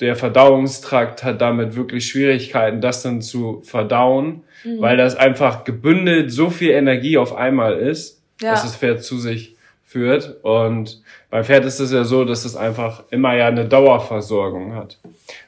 der 0.00 0.16
Verdauungstrakt 0.16 1.24
hat 1.24 1.40
damit 1.40 1.76
wirklich 1.76 2.06
Schwierigkeiten, 2.06 2.80
das 2.80 3.02
dann 3.02 3.20
zu 3.20 3.62
verdauen, 3.62 4.44
mhm. 4.64 4.80
weil 4.80 4.96
das 4.96 5.16
einfach 5.16 5.64
gebündelt 5.64 6.30
so 6.30 6.50
viel 6.50 6.70
Energie 6.70 7.18
auf 7.18 7.34
einmal 7.34 7.78
ist, 7.78 8.22
ja. 8.40 8.52
dass 8.52 8.62
das 8.62 8.76
Pferd 8.76 9.02
zu 9.02 9.18
sich 9.18 9.56
führt. 9.84 10.36
Und 10.42 11.02
beim 11.30 11.44
Pferd 11.44 11.64
ist 11.64 11.80
es 11.80 11.92
ja 11.92 12.04
so, 12.04 12.24
dass 12.24 12.44
es 12.44 12.56
einfach 12.56 13.04
immer 13.10 13.34
ja 13.34 13.46
eine 13.46 13.66
Dauerversorgung 13.66 14.74
hat. 14.74 14.98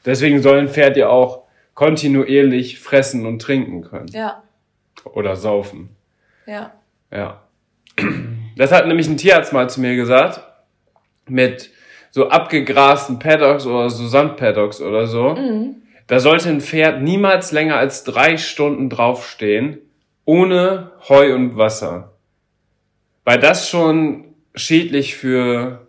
Deswegen 0.04 0.42
soll 0.42 0.58
ein 0.58 0.68
Pferd 0.68 0.96
ja 0.96 1.08
auch 1.08 1.44
kontinuierlich 1.74 2.78
fressen 2.78 3.26
und 3.26 3.40
trinken 3.40 3.82
können. 3.82 4.08
Ja. 4.08 4.42
Oder 5.04 5.36
saufen. 5.36 5.96
Ja. 6.46 6.72
Ja. 7.10 7.42
Das 8.56 8.72
hat 8.72 8.86
nämlich 8.86 9.08
ein 9.08 9.16
Tierarzt 9.16 9.52
mal 9.52 9.70
zu 9.70 9.80
mir 9.80 9.96
gesagt. 9.96 10.42
Mit 11.26 11.70
so 12.10 12.28
abgegrasten 12.28 13.18
Paddocks 13.18 13.66
oder 13.66 13.90
so 13.90 14.06
Sandpaddocks 14.06 14.80
oder 14.80 15.06
so, 15.06 15.34
mhm. 15.34 15.76
da 16.06 16.20
sollte 16.20 16.48
ein 16.48 16.60
Pferd 16.60 17.02
niemals 17.02 17.52
länger 17.52 17.76
als 17.76 18.04
drei 18.04 18.36
Stunden 18.36 18.90
draufstehen, 18.90 19.78
ohne 20.24 20.92
Heu 21.08 21.34
und 21.34 21.56
Wasser. 21.56 22.12
Weil 23.24 23.38
das 23.38 23.68
schon 23.68 24.34
schädlich 24.54 25.16
für 25.16 25.86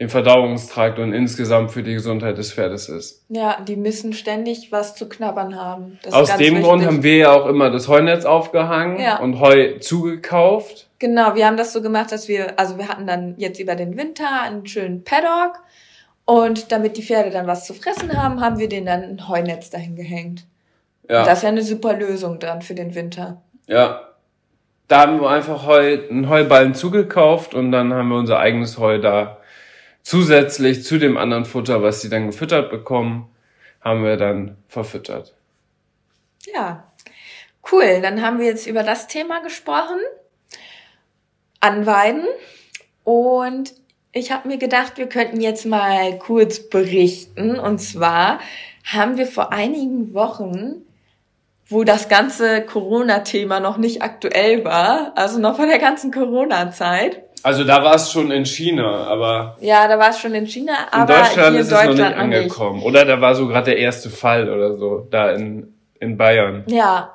den 0.00 0.08
Verdauungstrakt 0.08 0.98
und 0.98 1.12
insgesamt 1.12 1.70
für 1.70 1.84
die 1.84 1.94
Gesundheit 1.94 2.36
des 2.36 2.52
Pferdes 2.52 2.88
ist. 2.88 3.24
Ja, 3.28 3.60
die 3.60 3.76
müssen 3.76 4.12
ständig 4.12 4.72
was 4.72 4.96
zu 4.96 5.08
knabbern 5.08 5.54
haben. 5.54 5.98
Aus 6.10 6.36
dem 6.36 6.40
wichtig. 6.40 6.62
Grund 6.62 6.84
haben 6.84 7.02
wir 7.04 7.16
ja 7.16 7.32
auch 7.32 7.46
immer 7.46 7.70
das 7.70 7.88
Heunetz 7.88 8.24
aufgehangen 8.24 9.00
ja. 9.00 9.20
und 9.20 9.38
Heu 9.38 9.78
zugekauft. 9.78 10.88
Genau, 10.98 11.34
wir 11.34 11.46
haben 11.46 11.56
das 11.56 11.72
so 11.72 11.82
gemacht, 11.82 12.12
dass 12.12 12.28
wir, 12.28 12.58
also 12.58 12.78
wir 12.78 12.88
hatten 12.88 13.06
dann 13.06 13.34
jetzt 13.38 13.58
über 13.58 13.74
den 13.74 13.96
Winter 13.96 14.42
einen 14.42 14.66
schönen 14.66 15.04
Paddock 15.04 15.60
und 16.24 16.72
damit 16.72 16.96
die 16.96 17.02
Pferde 17.02 17.30
dann 17.30 17.46
was 17.46 17.66
zu 17.66 17.74
fressen 17.74 18.16
haben, 18.16 18.40
haben 18.40 18.58
wir 18.58 18.68
denen 18.68 18.86
dann 18.86 19.02
ein 19.02 19.28
Heunetz 19.28 19.70
dahin 19.70 19.96
gehängt. 19.96 20.46
Ja. 21.08 21.20
Und 21.20 21.26
das 21.26 21.38
ist 21.38 21.42
ja 21.42 21.48
eine 21.50 21.62
super 21.62 21.94
Lösung 21.94 22.38
dann 22.38 22.62
für 22.62 22.74
den 22.74 22.94
Winter. 22.94 23.42
Ja. 23.66 24.08
Da 24.88 25.00
haben 25.00 25.20
wir 25.20 25.30
einfach 25.30 25.66
Heu, 25.66 25.98
einen 26.10 26.28
Heuballen 26.28 26.74
zugekauft 26.74 27.54
und 27.54 27.72
dann 27.72 27.92
haben 27.92 28.08
wir 28.08 28.18
unser 28.18 28.38
eigenes 28.38 28.78
Heu 28.78 28.98
da 28.98 29.38
zusätzlich 30.02 30.84
zu 30.84 30.98
dem 30.98 31.16
anderen 31.16 31.46
Futter, 31.46 31.82
was 31.82 32.02
sie 32.02 32.10
dann 32.10 32.26
gefüttert 32.26 32.70
bekommen, 32.70 33.34
haben 33.80 34.04
wir 34.04 34.16
dann 34.16 34.58
verfüttert. 34.68 35.34
Ja, 36.54 36.92
cool. 37.72 38.00
Dann 38.02 38.22
haben 38.22 38.38
wir 38.38 38.46
jetzt 38.46 38.66
über 38.66 38.82
das 38.82 39.06
Thema 39.08 39.40
gesprochen. 39.40 39.98
Anweiden. 41.64 42.24
Und 43.02 43.74
ich 44.12 44.32
habe 44.32 44.48
mir 44.48 44.58
gedacht, 44.58 44.96
wir 44.96 45.08
könnten 45.08 45.40
jetzt 45.40 45.66
mal 45.66 46.18
kurz 46.18 46.68
berichten. 46.68 47.58
Und 47.58 47.78
zwar 47.78 48.38
haben 48.84 49.16
wir 49.16 49.26
vor 49.26 49.52
einigen 49.52 50.14
Wochen, 50.14 50.82
wo 51.66 51.84
das 51.84 52.08
ganze 52.08 52.62
Corona-Thema 52.62 53.58
noch 53.58 53.78
nicht 53.78 54.02
aktuell 54.02 54.64
war, 54.64 55.12
also 55.16 55.40
noch 55.40 55.56
vor 55.56 55.66
der 55.66 55.78
ganzen 55.78 56.12
Corona-Zeit, 56.12 57.24
also 57.44 57.62
da 57.62 57.84
war 57.84 57.96
es 57.96 58.10
schon 58.10 58.30
in 58.30 58.46
China, 58.46 59.04
aber. 59.06 59.58
Ja, 59.60 59.86
da 59.86 59.98
war 59.98 60.08
es 60.08 60.18
schon 60.18 60.34
in 60.34 60.46
China, 60.46 60.72
aber 60.90 61.14
in 61.14 61.20
Deutschland 61.20 61.50
hier 61.50 61.60
ist 61.60 61.66
es 61.66 61.72
Deutschland 61.72 61.98
noch 61.98 62.06
nicht 62.06 62.16
angekommen. 62.16 62.76
Nicht. 62.76 62.86
Oder 62.86 63.04
da 63.04 63.20
war 63.20 63.34
so 63.34 63.46
gerade 63.46 63.66
der 63.66 63.76
erste 63.76 64.08
Fall 64.08 64.48
oder 64.48 64.78
so, 64.78 65.06
da 65.10 65.32
in, 65.32 65.74
in 66.00 66.16
Bayern. 66.16 66.64
Ja. 66.68 67.13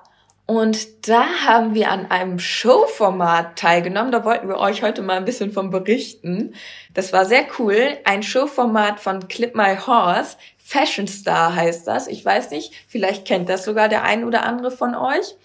Und 0.49 1.07
da 1.07 1.27
haben 1.45 1.75
wir 1.75 1.91
an 1.91 2.09
einem 2.09 2.39
Showformat 2.39 3.55
teilgenommen. 3.55 4.11
Da 4.11 4.25
wollten 4.25 4.47
wir 4.47 4.57
euch 4.57 4.81
heute 4.81 5.03
mal 5.03 5.17
ein 5.17 5.25
bisschen 5.25 5.51
von 5.51 5.69
berichten. 5.69 6.55
Das 6.95 7.13
war 7.13 7.25
sehr 7.25 7.45
cool. 7.59 7.99
Ein 8.03 8.23
Showformat 8.23 8.99
von 8.99 9.27
Clip 9.27 9.53
My 9.53 9.77
Horse. 9.77 10.37
Fashion 10.57 11.07
Star 11.07 11.55
heißt 11.55 11.85
das. 11.85 12.07
Ich 12.07 12.25
weiß 12.25 12.49
nicht, 12.49 12.73
vielleicht 12.87 13.27
kennt 13.27 13.47
das 13.47 13.63
sogar 13.63 13.89
der 13.89 14.01
ein 14.01 14.23
oder 14.23 14.43
andere 14.43 14.71
von 14.71 14.95
euch. 14.95 15.35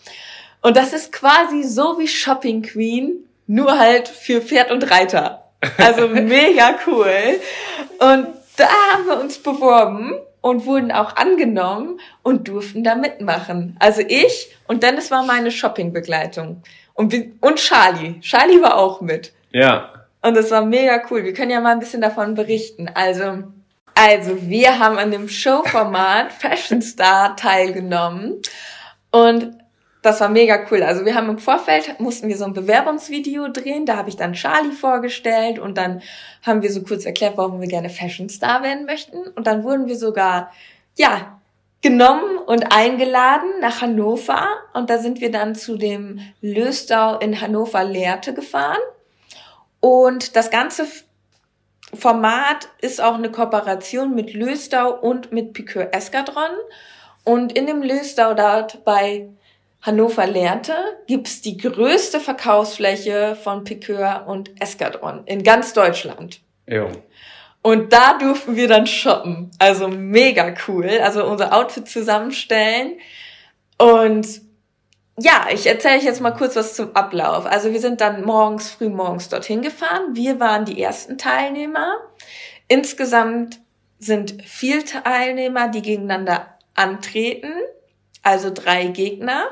Und 0.62 0.78
das 0.78 0.94
ist 0.94 1.12
quasi 1.12 1.64
so 1.64 1.98
wie 1.98 2.08
Shopping 2.08 2.62
Queen, 2.62 3.28
nur 3.46 3.78
halt 3.78 4.08
für 4.08 4.40
Pferd 4.40 4.70
und 4.70 4.90
Reiter. 4.90 5.50
Also 5.76 6.08
mega 6.08 6.78
cool. 6.86 7.40
Und 7.98 8.28
da 8.56 8.68
haben 8.94 9.06
wir 9.06 9.20
uns 9.20 9.36
beworben 9.36 10.14
und 10.44 10.66
wurden 10.66 10.92
auch 10.92 11.16
angenommen 11.16 11.98
und 12.22 12.48
durften 12.48 12.84
da 12.84 12.96
mitmachen. 12.96 13.78
Also 13.78 14.02
ich 14.06 14.54
und 14.68 14.82
Dennis 14.82 15.10
war 15.10 15.24
meine 15.24 15.50
Shoppingbegleitung. 15.50 16.62
Und, 16.92 17.14
und 17.40 17.56
Charlie. 17.56 18.20
Charlie 18.20 18.60
war 18.60 18.76
auch 18.76 19.00
mit. 19.00 19.32
Ja. 19.52 20.04
Und 20.20 20.36
das 20.36 20.50
war 20.50 20.62
mega 20.62 21.00
cool. 21.10 21.24
Wir 21.24 21.32
können 21.32 21.50
ja 21.50 21.62
mal 21.62 21.72
ein 21.72 21.78
bisschen 21.78 22.02
davon 22.02 22.34
berichten. 22.34 22.90
Also, 22.92 23.44
also 23.94 24.42
wir 24.42 24.78
haben 24.78 24.98
an 24.98 25.12
dem 25.12 25.30
Showformat 25.30 26.30
Fashion 26.30 26.82
Star 26.82 27.36
teilgenommen. 27.36 28.42
Und 29.12 29.56
das 30.04 30.20
war 30.20 30.28
mega 30.28 30.66
cool. 30.70 30.82
Also 30.82 31.06
wir 31.06 31.14
haben 31.14 31.30
im 31.30 31.38
Vorfeld, 31.38 31.98
mussten 31.98 32.28
wir 32.28 32.36
so 32.36 32.44
ein 32.44 32.52
Bewerbungsvideo 32.52 33.48
drehen, 33.48 33.86
da 33.86 33.96
habe 33.96 34.10
ich 34.10 34.16
dann 34.16 34.34
Charlie 34.34 34.72
vorgestellt 34.72 35.58
und 35.58 35.78
dann 35.78 36.02
haben 36.42 36.60
wir 36.60 36.70
so 36.70 36.82
kurz 36.82 37.06
erklärt, 37.06 37.38
warum 37.38 37.60
wir 37.62 37.68
gerne 37.68 37.88
Fashion 37.88 38.28
Star 38.28 38.62
werden 38.62 38.84
möchten. 38.84 39.16
Und 39.16 39.46
dann 39.46 39.64
wurden 39.64 39.86
wir 39.86 39.96
sogar, 39.96 40.52
ja, 40.96 41.40
genommen 41.80 42.36
und 42.38 42.70
eingeladen 42.70 43.48
nach 43.60 43.80
Hannover 43.80 44.46
und 44.74 44.90
da 44.90 44.98
sind 44.98 45.22
wir 45.22 45.30
dann 45.30 45.54
zu 45.54 45.76
dem 45.78 46.20
Löstau 46.42 47.18
in 47.18 47.40
Hannover-Lehrte 47.40 48.34
gefahren. 48.34 48.80
Und 49.80 50.36
das 50.36 50.50
ganze 50.50 50.86
Format 51.94 52.68
ist 52.80 53.02
auch 53.02 53.14
eine 53.14 53.30
Kooperation 53.30 54.14
mit 54.14 54.34
Löstau 54.34 54.98
und 54.98 55.32
mit 55.32 55.54
Piqueur 55.54 55.94
Eskadron. 55.94 56.50
Und 57.24 57.56
in 57.56 57.66
dem 57.66 57.82
Löstau 57.82 58.34
dort 58.34 58.84
bei 58.84 59.28
Hannover 59.84 60.26
Lehrte 60.26 60.72
gibt's 61.06 61.42
die 61.42 61.58
größte 61.58 62.18
Verkaufsfläche 62.18 63.36
von 63.36 63.64
Piqueur 63.64 64.24
und 64.26 64.50
Eskadron 64.58 65.24
in 65.26 65.42
ganz 65.42 65.74
Deutschland. 65.74 66.40
Ja. 66.66 66.86
Und 67.60 67.92
da 67.92 68.16
durften 68.18 68.56
wir 68.56 68.66
dann 68.66 68.86
shoppen. 68.86 69.50
Also 69.58 69.88
mega 69.88 70.54
cool. 70.66 70.88
Also 71.02 71.26
unser 71.26 71.52
Outfit 71.54 71.86
zusammenstellen. 71.86 72.98
Und 73.76 74.40
ja, 75.18 75.48
ich 75.52 75.66
erzähle 75.66 75.98
euch 75.98 76.04
jetzt 76.04 76.22
mal 76.22 76.32
kurz 76.32 76.56
was 76.56 76.74
zum 76.74 76.96
Ablauf. 76.96 77.44
Also 77.44 77.70
wir 77.70 77.80
sind 77.80 78.00
dann 78.00 78.24
morgens, 78.24 78.70
früh 78.70 78.88
morgens 78.88 79.28
dorthin 79.28 79.60
gefahren. 79.60 80.14
Wir 80.14 80.40
waren 80.40 80.64
die 80.64 80.82
ersten 80.82 81.18
Teilnehmer. 81.18 81.98
Insgesamt 82.68 83.60
sind 83.98 84.42
vier 84.42 84.84
Teilnehmer, 84.84 85.68
die 85.68 85.82
gegeneinander 85.82 86.56
antreten. 86.74 87.52
Also 88.22 88.50
drei 88.50 88.86
Gegner. 88.86 89.44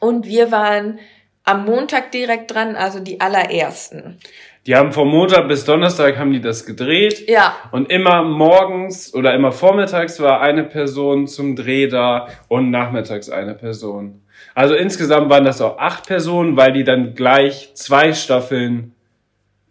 Und 0.00 0.26
wir 0.26 0.52
waren 0.52 0.98
am 1.44 1.64
Montag 1.64 2.10
direkt 2.12 2.52
dran, 2.52 2.76
also 2.76 3.00
die 3.00 3.20
allerersten. 3.20 4.18
Die 4.66 4.74
haben 4.74 4.92
vom 4.92 5.08
Montag 5.08 5.46
bis 5.46 5.64
Donnerstag 5.64 6.18
haben 6.18 6.32
die 6.32 6.40
das 6.40 6.66
gedreht. 6.66 7.28
Ja. 7.28 7.54
Und 7.70 7.90
immer 7.90 8.24
morgens 8.24 9.14
oder 9.14 9.32
immer 9.32 9.52
vormittags 9.52 10.18
war 10.20 10.40
eine 10.40 10.64
Person 10.64 11.28
zum 11.28 11.54
Dreh 11.54 11.86
da 11.86 12.28
und 12.48 12.70
nachmittags 12.70 13.30
eine 13.30 13.54
Person. 13.54 14.22
Also 14.56 14.74
insgesamt 14.74 15.30
waren 15.30 15.44
das 15.44 15.60
auch 15.60 15.78
acht 15.78 16.06
Personen, 16.08 16.56
weil 16.56 16.72
die 16.72 16.82
dann 16.82 17.14
gleich 17.14 17.74
zwei 17.74 18.12
Staffeln 18.12 18.94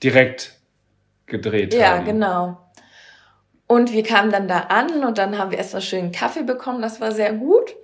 direkt 0.01 0.53
gedreht 1.25 1.73
ja, 1.73 1.89
haben. 1.89 2.05
Ja, 2.05 2.11
genau. 2.11 2.57
Und 3.67 3.91
wir 3.91 4.03
kamen 4.03 4.31
dann 4.31 4.47
da 4.47 4.59
an 4.69 5.03
und 5.03 5.17
dann 5.17 5.37
haben 5.37 5.51
wir 5.51 5.57
erst 5.57 5.73
mal 5.73 5.81
schönen 5.81 6.11
Kaffee 6.11 6.43
bekommen, 6.43 6.81
das 6.81 7.01
war 7.01 7.11
sehr 7.11 7.33
gut. 7.33 7.75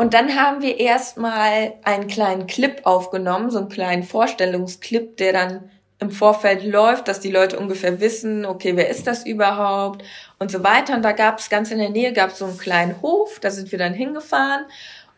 Und 0.00 0.14
dann 0.14 0.34
haben 0.34 0.62
wir 0.62 0.80
erstmal 0.80 1.74
einen 1.84 2.06
kleinen 2.06 2.46
Clip 2.46 2.80
aufgenommen, 2.84 3.50
so 3.50 3.58
einen 3.58 3.68
kleinen 3.68 4.02
Vorstellungsclip, 4.02 5.18
der 5.18 5.34
dann 5.34 5.70
im 5.98 6.10
Vorfeld 6.10 6.64
läuft, 6.64 7.06
dass 7.06 7.20
die 7.20 7.30
Leute 7.30 7.58
ungefähr 7.58 8.00
wissen, 8.00 8.46
okay, 8.46 8.76
wer 8.76 8.88
ist 8.88 9.06
das 9.06 9.26
überhaupt 9.26 10.02
und 10.38 10.50
so 10.50 10.64
weiter. 10.64 10.94
Und 10.94 11.02
da 11.02 11.12
gab 11.12 11.38
es 11.38 11.50
ganz 11.50 11.70
in 11.70 11.76
der 11.76 11.90
Nähe 11.90 12.14
gab 12.14 12.30
es 12.30 12.38
so 12.38 12.46
einen 12.46 12.56
kleinen 12.56 13.02
Hof, 13.02 13.40
da 13.40 13.50
sind 13.50 13.72
wir 13.72 13.78
dann 13.78 13.92
hingefahren 13.92 14.64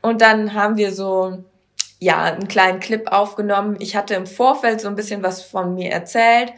und 0.00 0.20
dann 0.20 0.52
haben 0.52 0.76
wir 0.76 0.90
so 0.90 1.38
ja 2.00 2.24
einen 2.24 2.48
kleinen 2.48 2.80
Clip 2.80 3.06
aufgenommen. 3.06 3.76
Ich 3.78 3.94
hatte 3.94 4.14
im 4.14 4.26
Vorfeld 4.26 4.80
so 4.80 4.88
ein 4.88 4.96
bisschen 4.96 5.22
was 5.22 5.42
von 5.42 5.76
mir 5.76 5.92
erzählt, 5.92 6.52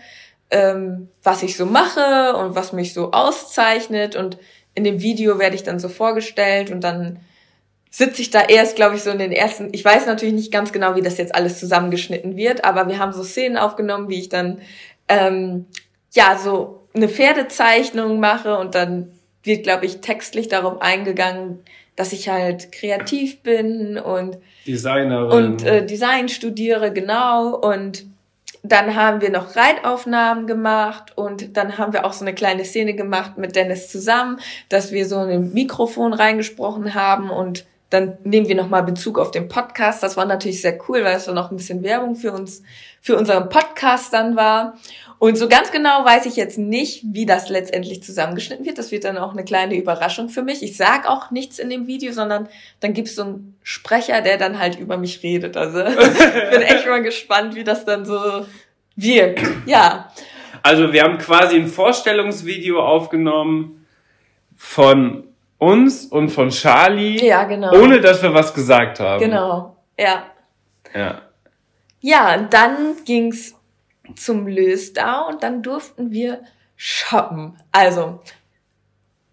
ähm, 0.50 1.10
was 1.22 1.42
ich 1.42 1.58
so 1.58 1.66
mache 1.66 2.34
und 2.36 2.54
was 2.54 2.72
mich 2.72 2.94
so 2.94 3.12
auszeichnet 3.12 4.16
und 4.16 4.38
in 4.74 4.84
dem 4.84 5.02
Video 5.02 5.38
werde 5.38 5.56
ich 5.56 5.62
dann 5.62 5.78
so 5.78 5.90
vorgestellt 5.90 6.70
und 6.70 6.82
dann 6.82 7.20
sitze 7.94 8.22
ich 8.22 8.30
da 8.30 8.40
erst, 8.40 8.74
glaube 8.74 8.96
ich, 8.96 9.04
so 9.04 9.10
in 9.10 9.20
den 9.20 9.30
ersten, 9.30 9.68
ich 9.70 9.84
weiß 9.84 10.06
natürlich 10.06 10.34
nicht 10.34 10.52
ganz 10.52 10.72
genau, 10.72 10.96
wie 10.96 11.00
das 11.00 11.16
jetzt 11.16 11.32
alles 11.32 11.60
zusammengeschnitten 11.60 12.36
wird, 12.36 12.64
aber 12.64 12.88
wir 12.88 12.98
haben 12.98 13.12
so 13.12 13.22
Szenen 13.22 13.56
aufgenommen, 13.56 14.08
wie 14.08 14.18
ich 14.18 14.28
dann, 14.28 14.60
ähm, 15.08 15.66
ja, 16.12 16.36
so 16.36 16.88
eine 16.92 17.08
Pferdezeichnung 17.08 18.18
mache 18.18 18.58
und 18.58 18.74
dann 18.74 19.12
wird, 19.44 19.62
glaube 19.62 19.86
ich, 19.86 20.00
textlich 20.00 20.48
darauf 20.48 20.82
eingegangen, 20.82 21.60
dass 21.94 22.12
ich 22.12 22.28
halt 22.28 22.72
kreativ 22.72 23.42
bin 23.42 23.96
und 23.96 24.38
Designerin 24.66 25.30
und 25.30 25.64
äh, 25.64 25.86
Design 25.86 26.28
studiere, 26.28 26.92
genau. 26.92 27.54
Und 27.54 28.06
dann 28.64 28.96
haben 28.96 29.20
wir 29.20 29.30
noch 29.30 29.54
Reitaufnahmen 29.54 30.48
gemacht 30.48 31.16
und 31.16 31.56
dann 31.56 31.78
haben 31.78 31.92
wir 31.92 32.04
auch 32.04 32.12
so 32.12 32.24
eine 32.24 32.34
kleine 32.34 32.64
Szene 32.64 32.94
gemacht 32.94 33.38
mit 33.38 33.54
Dennis 33.54 33.88
zusammen, 33.88 34.40
dass 34.68 34.90
wir 34.90 35.06
so 35.06 35.18
ein 35.18 35.52
Mikrofon 35.52 36.12
reingesprochen 36.12 36.94
haben 36.94 37.30
und 37.30 37.64
dann 37.94 38.18
nehmen 38.24 38.48
wir 38.48 38.56
nochmal 38.56 38.82
Bezug 38.82 39.18
auf 39.18 39.30
den 39.30 39.48
Podcast. 39.48 40.02
Das 40.02 40.16
war 40.16 40.26
natürlich 40.26 40.60
sehr 40.60 40.78
cool, 40.88 41.04
weil 41.04 41.16
es 41.16 41.26
dann 41.26 41.36
noch 41.36 41.50
ein 41.50 41.56
bisschen 41.56 41.82
Werbung 41.82 42.16
für 42.16 42.32
uns, 42.32 42.62
für 43.00 43.16
unseren 43.16 43.48
Podcast 43.48 44.12
dann 44.12 44.36
war. 44.36 44.76
Und 45.20 45.38
so 45.38 45.48
ganz 45.48 45.70
genau 45.70 46.04
weiß 46.04 46.26
ich 46.26 46.36
jetzt 46.36 46.58
nicht, 46.58 47.04
wie 47.12 47.24
das 47.24 47.48
letztendlich 47.48 48.02
zusammengeschnitten 48.02 48.66
wird. 48.66 48.78
Das 48.78 48.90
wird 48.90 49.04
dann 49.04 49.16
auch 49.16 49.32
eine 49.32 49.44
kleine 49.44 49.76
Überraschung 49.76 50.28
für 50.28 50.42
mich. 50.42 50.62
Ich 50.62 50.76
sag 50.76 51.08
auch 51.08 51.30
nichts 51.30 51.58
in 51.58 51.70
dem 51.70 51.86
Video, 51.86 52.12
sondern 52.12 52.48
dann 52.80 52.92
gibt 52.92 53.08
es 53.08 53.14
so 53.14 53.22
einen 53.22 53.56
Sprecher, 53.62 54.20
der 54.20 54.38
dann 54.38 54.58
halt 54.58 54.78
über 54.78 54.96
mich 54.96 55.22
redet. 55.22 55.56
Also 55.56 55.80
ich 55.86 56.50
bin 56.50 56.62
echt 56.62 56.86
mal 56.86 57.02
gespannt, 57.02 57.54
wie 57.54 57.64
das 57.64 57.84
dann 57.84 58.04
so 58.04 58.44
wirkt. 58.96 59.40
Ja. 59.66 60.12
Also 60.62 60.92
wir 60.92 61.02
haben 61.02 61.18
quasi 61.18 61.56
ein 61.56 61.68
Vorstellungsvideo 61.68 62.80
aufgenommen 62.80 63.86
von 64.56 65.24
uns 65.58 66.06
und 66.06 66.30
von 66.30 66.50
Charlie. 66.50 67.24
Ja, 67.24 67.44
genau. 67.44 67.72
Ohne 67.74 68.00
dass 68.00 68.22
wir 68.22 68.34
was 68.34 68.52
gesagt 68.54 69.00
haben. 69.00 69.20
Genau, 69.20 69.76
ja. 69.98 70.24
Ja. 70.94 71.22
Ja, 72.00 72.34
und 72.34 72.52
dann 72.52 72.96
ging's 73.04 73.54
zum 74.16 74.46
Lösdau 74.46 75.28
und 75.28 75.42
dann 75.42 75.62
durften 75.62 76.10
wir 76.12 76.40
shoppen. 76.76 77.56
Also, 77.72 78.20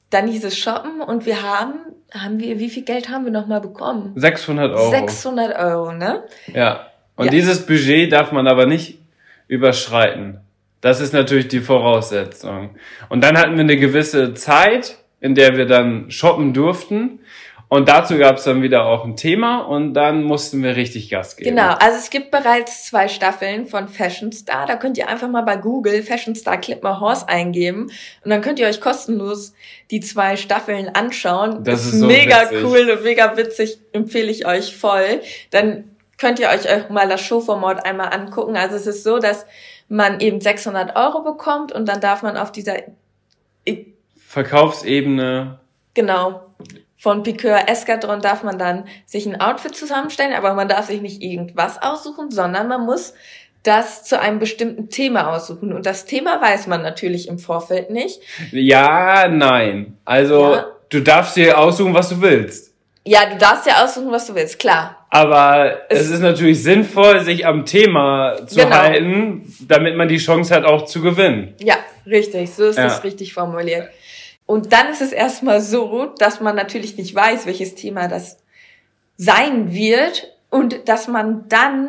dann 0.10 0.28
hieß 0.28 0.46
es 0.46 0.58
shoppen 0.58 1.02
und 1.02 1.26
wir 1.26 1.42
haben, 1.42 1.74
haben 2.14 2.40
wir, 2.40 2.60
wie 2.60 2.70
viel 2.70 2.84
Geld 2.84 3.10
haben 3.10 3.26
wir 3.26 3.32
nochmal 3.32 3.62
bekommen? 3.62 4.14
600 4.16 4.72
Euro. 4.72 4.90
600 4.90 5.58
Euro, 5.58 5.92
ne? 5.92 6.24
Ja. 6.54 6.88
Und 7.18 7.26
Ja. 7.26 7.32
dieses 7.32 7.66
Budget 7.66 8.12
darf 8.12 8.32
man 8.32 8.48
aber 8.48 8.66
nicht 8.66 9.00
überschreiten. 9.48 10.40
Das 10.80 11.00
ist 11.02 11.14
natürlich 11.14 11.48
die 11.50 11.60
Voraussetzung. 11.60 12.76
Und 13.10 13.24
dann 13.24 13.38
hatten 13.38 13.54
wir 13.54 13.60
eine 13.62 13.78
gewisse 13.78 14.34
Zeit, 14.34 14.98
in 15.22 15.36
der 15.36 15.56
wir 15.56 15.66
dann 15.66 16.12
shoppen 16.12 16.54
durften. 16.54 17.20
Und 17.74 17.88
dazu 17.88 18.18
gab 18.18 18.36
es 18.36 18.44
dann 18.44 18.62
wieder 18.62 18.86
auch 18.86 19.06
ein 19.06 19.16
Thema 19.16 19.60
und 19.60 19.94
dann 19.94 20.24
mussten 20.24 20.62
wir 20.62 20.76
richtig 20.76 21.10
Gas 21.10 21.38
geben. 21.38 21.52
Genau, 21.52 21.70
also 21.76 21.98
es 21.98 22.10
gibt 22.10 22.30
bereits 22.30 22.88
zwei 22.88 23.08
Staffeln 23.08 23.66
von 23.66 23.88
Fashion 23.88 24.34
Star. 24.34 24.66
Da 24.66 24.76
könnt 24.76 24.98
ihr 24.98 25.08
einfach 25.08 25.30
mal 25.30 25.44
bei 25.44 25.56
Google 25.56 26.04
Fashion 26.04 26.36
Star 26.36 26.58
Clipper 26.58 27.00
Horse 27.00 27.30
eingeben 27.30 27.84
und 28.26 28.30
dann 28.30 28.42
könnt 28.42 28.60
ihr 28.60 28.68
euch 28.68 28.82
kostenlos 28.82 29.54
die 29.90 30.02
zwei 30.02 30.36
Staffeln 30.36 30.90
anschauen. 30.90 31.64
Das 31.64 31.86
ist 31.86 32.00
so 32.00 32.08
mega 32.08 32.42
witzig. 32.42 32.66
cool 32.66 32.92
und 32.92 33.04
mega 33.06 33.38
witzig, 33.38 33.80
empfehle 33.94 34.30
ich 34.30 34.46
euch 34.46 34.76
voll. 34.76 35.22
Dann 35.52 35.86
könnt 36.18 36.40
ihr 36.40 36.50
euch 36.50 36.70
auch 36.70 36.90
mal 36.90 37.08
das 37.08 37.22
Showformat 37.22 37.86
einmal 37.86 38.14
angucken. 38.14 38.58
Also 38.58 38.76
es 38.76 38.86
ist 38.86 39.06
so, 39.06 39.20
dass 39.20 39.46
man 39.88 40.20
eben 40.20 40.42
600 40.42 40.98
Euro 40.98 41.24
bekommt 41.24 41.72
und 41.72 41.88
dann 41.88 42.02
darf 42.02 42.22
man 42.22 42.36
auf 42.36 42.52
dieser, 42.52 42.80
Verkaufsebene. 44.32 45.60
genau, 45.94 46.42
von 46.98 47.24
Piqueur 47.24 47.68
Escadron 47.68 48.22
darf 48.22 48.44
man 48.44 48.58
dann 48.60 48.86
sich 49.06 49.26
ein 49.26 49.42
Outfit 49.42 49.76
zusammenstellen, 49.76 50.34
aber 50.34 50.54
man 50.54 50.68
darf 50.68 50.86
sich 50.88 51.02
nicht 51.02 51.22
irgendwas 51.24 51.82
aussuchen, 51.82 52.30
sondern 52.32 52.68
man 52.68 52.86
muss 52.86 53.14
das 53.64 54.04
zu 54.04 54.20
einem 54.20 54.40
bestimmten 54.40 54.90
Thema 54.90 55.34
aussuchen. 55.36 55.74
Und 55.74 55.86
das 55.86 56.06
Thema 56.06 56.40
weiß 56.42 56.68
man 56.68 56.82
natürlich 56.84 57.28
im 57.28 57.40
Vorfeld 57.40 57.90
nicht. 57.90 58.20
Ja, 58.52 59.28
nein. 59.28 59.98
Also 60.06 60.54
Ja. 60.54 60.66
du 60.90 61.02
darfst 61.02 61.36
dir 61.38 61.58
aussuchen, 61.60 61.94
was 61.94 62.10
du 62.10 62.22
willst. 62.22 62.72
Ja, 63.04 63.22
du 63.28 63.38
darfst 63.38 63.66
ja 63.66 63.84
aussuchen, 63.84 64.12
was 64.12 64.28
du 64.28 64.36
willst, 64.36 64.60
klar. 64.60 64.98
Aber 65.10 65.82
es, 65.90 66.02
Es- 66.02 66.10
ist 66.12 66.20
natürlich 66.22 66.62
sinnvoll, 66.62 67.22
sich 67.22 67.46
am 67.48 67.66
Thema 67.66 68.46
zu 68.46 68.58
Genau. 68.60 68.76
halten, 68.76 69.52
damit 69.68 69.96
man 69.98 70.08
die 70.08 70.18
Chance 70.18 70.54
hat, 70.56 70.66
auch 70.66 70.86
zu 70.86 71.02
gewinnen. 71.02 71.56
Ja, 71.60 71.76
richtig, 72.06 72.54
so 72.54 72.66
ist 72.66 72.78
Ja. 72.78 72.86
es 72.86 73.04
richtig 73.04 73.34
formuliert. 73.34 73.90
Und 74.52 74.74
dann 74.74 74.90
ist 74.90 75.02
es 75.02 75.14
erstmal 75.14 75.62
so, 75.62 76.08
dass 76.18 76.42
man 76.42 76.58
natürlich 76.58 76.98
nicht 76.98 77.16
weiß, 77.16 77.46
welches 77.46 77.74
Thema 77.74 78.10
das 78.10 78.38
sein 79.16 79.72
wird 79.72 80.36
und 80.50 80.90
dass 80.90 81.08
man 81.08 81.48
dann 81.48 81.88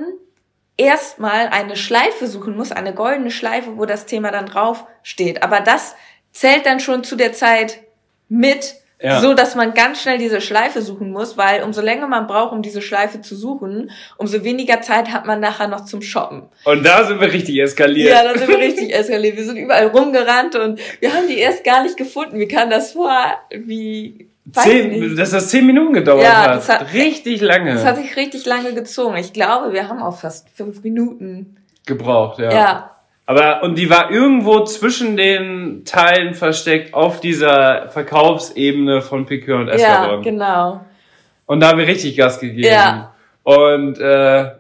erstmal 0.77 1.49
eine 1.49 1.75
Schleife 1.75 2.29
suchen 2.29 2.57
muss, 2.57 2.71
eine 2.71 2.95
goldene 2.95 3.33
Schleife, 3.33 3.79
wo 3.79 3.85
das 3.85 4.07
Thema 4.07 4.31
dann 4.31 4.47
drauf 4.47 4.87
steht. 5.03 5.43
Aber 5.43 5.59
das 5.59 5.97
zählt 6.31 6.65
dann 6.65 6.79
schon 6.79 7.03
zu 7.03 7.17
der 7.17 7.33
Zeit 7.33 7.81
mit, 8.29 8.77
Ja. 9.03 9.21
so 9.21 9.35
dass 9.35 9.55
man 9.55 9.75
ganz 9.75 10.01
schnell 10.03 10.19
diese 10.19 10.41
Schleife 10.41 10.81
suchen 10.83 11.11
muss, 11.11 11.37
weil 11.37 11.63
umso 11.63 11.81
länger 11.81 12.07
man 12.07 12.27
braucht, 12.27 12.53
um 12.53 12.63
diese 12.63 12.81
Schleife 12.83 13.21
zu 13.21 13.35
suchen, 13.35 13.91
umso 14.17 14.45
weniger 14.45 14.81
Zeit 14.81 15.13
hat 15.13 15.27
man 15.27 15.41
nachher 15.41 15.67
noch 15.69 15.85
zum 15.85 16.03
Shoppen. 16.03 16.43
Und 16.65 16.85
da 16.87 17.05
sind 17.05 17.21
wir 17.21 17.33
richtig 17.33 17.59
eskaliert. 17.61 18.11
Ja, 18.11 18.23
da 18.25 18.39
sind 18.39 18.49
wir 18.49 18.59
richtig 18.59 18.95
eskaliert. 18.95 19.37
Wir 19.37 19.45
sind 19.45 19.57
überall 19.57 19.87
rumgerannt 19.89 20.55
und 20.57 20.81
wir 21.01 21.13
haben 21.13 21.27
die 21.29 21.39
erst 21.39 21.65
gar 21.65 21.83
nicht 21.83 21.97
gefunden. 21.97 22.39
Wie 22.39 22.49
kam 22.49 22.71
das 22.71 22.93
vor? 22.93 23.13
Wie, 23.51 24.29
zehn, 24.53 25.17
dass 25.17 25.31
das 25.31 25.49
zehn 25.49 25.67
Minuten 25.67 25.93
gedauert 25.95 26.25
Ja, 26.25 26.43
hat. 26.43 26.57
das 26.57 26.69
hat- 26.69 26.93
Richtig 26.93 27.41
lange 27.41 27.73
Das 27.75 27.85
hat 27.85 27.97
sich 27.97 28.17
richtig 28.17 28.45
lange 28.47 28.73
gezogen. 28.75 29.17
Ich 29.17 29.33
glaube, 29.33 29.73
wir 29.73 29.89
haben 29.89 30.03
auch 30.03 30.19
fast 30.19 30.49
fünf 30.51 30.83
Minuten. 30.83 31.57
gebraucht, 31.87 32.39
ja. 32.39 32.53
Ja. 32.53 32.91
Aber, 33.27 33.63
und 33.63 33.77
die 33.77 33.89
war 33.89 34.11
irgendwo 34.11 34.65
zwischen 34.65 35.17
den 35.17 35.85
Teilen 35.85 36.35
versteckt 36.35 36.93
auf 36.93 37.21
dieser 37.21 37.89
Verkaufsebene 37.89 39.01
von 39.01 39.27
Piqueur 39.27 39.61
und 39.61 39.69
Ja, 39.69 39.75
Escadron. 39.75 40.23
genau. 40.23 40.81
Und 41.47 41.61
da 41.61 41.69
haben 41.69 41.79
wir 41.79 41.87
richtig 41.87 42.17
Gas 42.17 42.41
gegeben. 42.41 42.67
Ja. 42.67 43.13
Und 43.45 43.99
äh, 43.99 44.51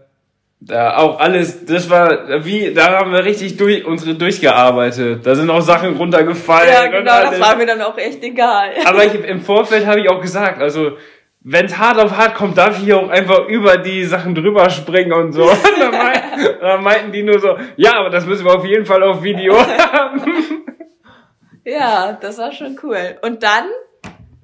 da 0.61 0.97
auch 0.97 1.19
alles, 1.19 1.65
das 1.67 1.91
war 1.91 2.45
wie, 2.45 2.73
da 2.73 2.99
haben 2.99 3.13
wir 3.13 3.25
richtig 3.25 3.57
durch, 3.57 3.85
unsere 3.85 4.15
durchgearbeitet. 4.15 5.27
Da 5.27 5.35
sind 5.35 5.51
auch 5.51 5.61
Sachen 5.61 5.97
runtergefallen. 5.97 6.73
Ja, 6.73 6.87
genau, 6.87 7.23
das 7.31 7.41
war 7.41 7.57
mir 7.57 7.67
dann 7.67 7.81
auch 7.83 7.99
echt 7.99 8.23
egal. 8.23 8.71
Aber 8.85 9.05
ich, 9.05 9.15
im 9.25 9.41
Vorfeld 9.41 9.87
habe 9.87 10.01
ich 10.01 10.09
auch 10.09 10.21
gesagt, 10.21 10.63
also 10.63 10.93
wenn 11.45 11.67
es 11.67 11.77
hart 11.79 11.99
auf 11.99 12.17
hart 12.17 12.35
kommt, 12.35 12.57
darf 12.57 12.79
ich 12.79 12.85
hier 12.85 12.99
auch 12.99 13.09
einfach 13.09 13.47
über 13.49 13.77
die 13.79 14.05
Sachen 14.05 14.35
drüber 14.35 14.71
springen 14.71 15.13
und 15.13 15.33
so. 15.33 15.43
Und 15.51 15.81
dann, 15.81 15.91
mein, 15.91 16.21
dann 16.61 16.83
meinten 16.83 17.13
die 17.13 17.23
nur 17.23 17.41
so, 17.41 17.57
ja, 17.77 17.95
aber 17.99 18.11
das 18.11 18.27
müssen 18.27 18.45
wir 18.45 18.55
auf 18.55 18.65
jeden 18.65 18.87
Fall 18.87 19.03
auf 19.03 19.23
Video 19.23 19.57
haben. 19.93 20.23
Ja, 21.65 22.13
das 22.13 22.39
war 22.39 22.53
schon 22.53 22.79
cool. 22.83 23.17
Und 23.23 23.43
dann 23.43 23.65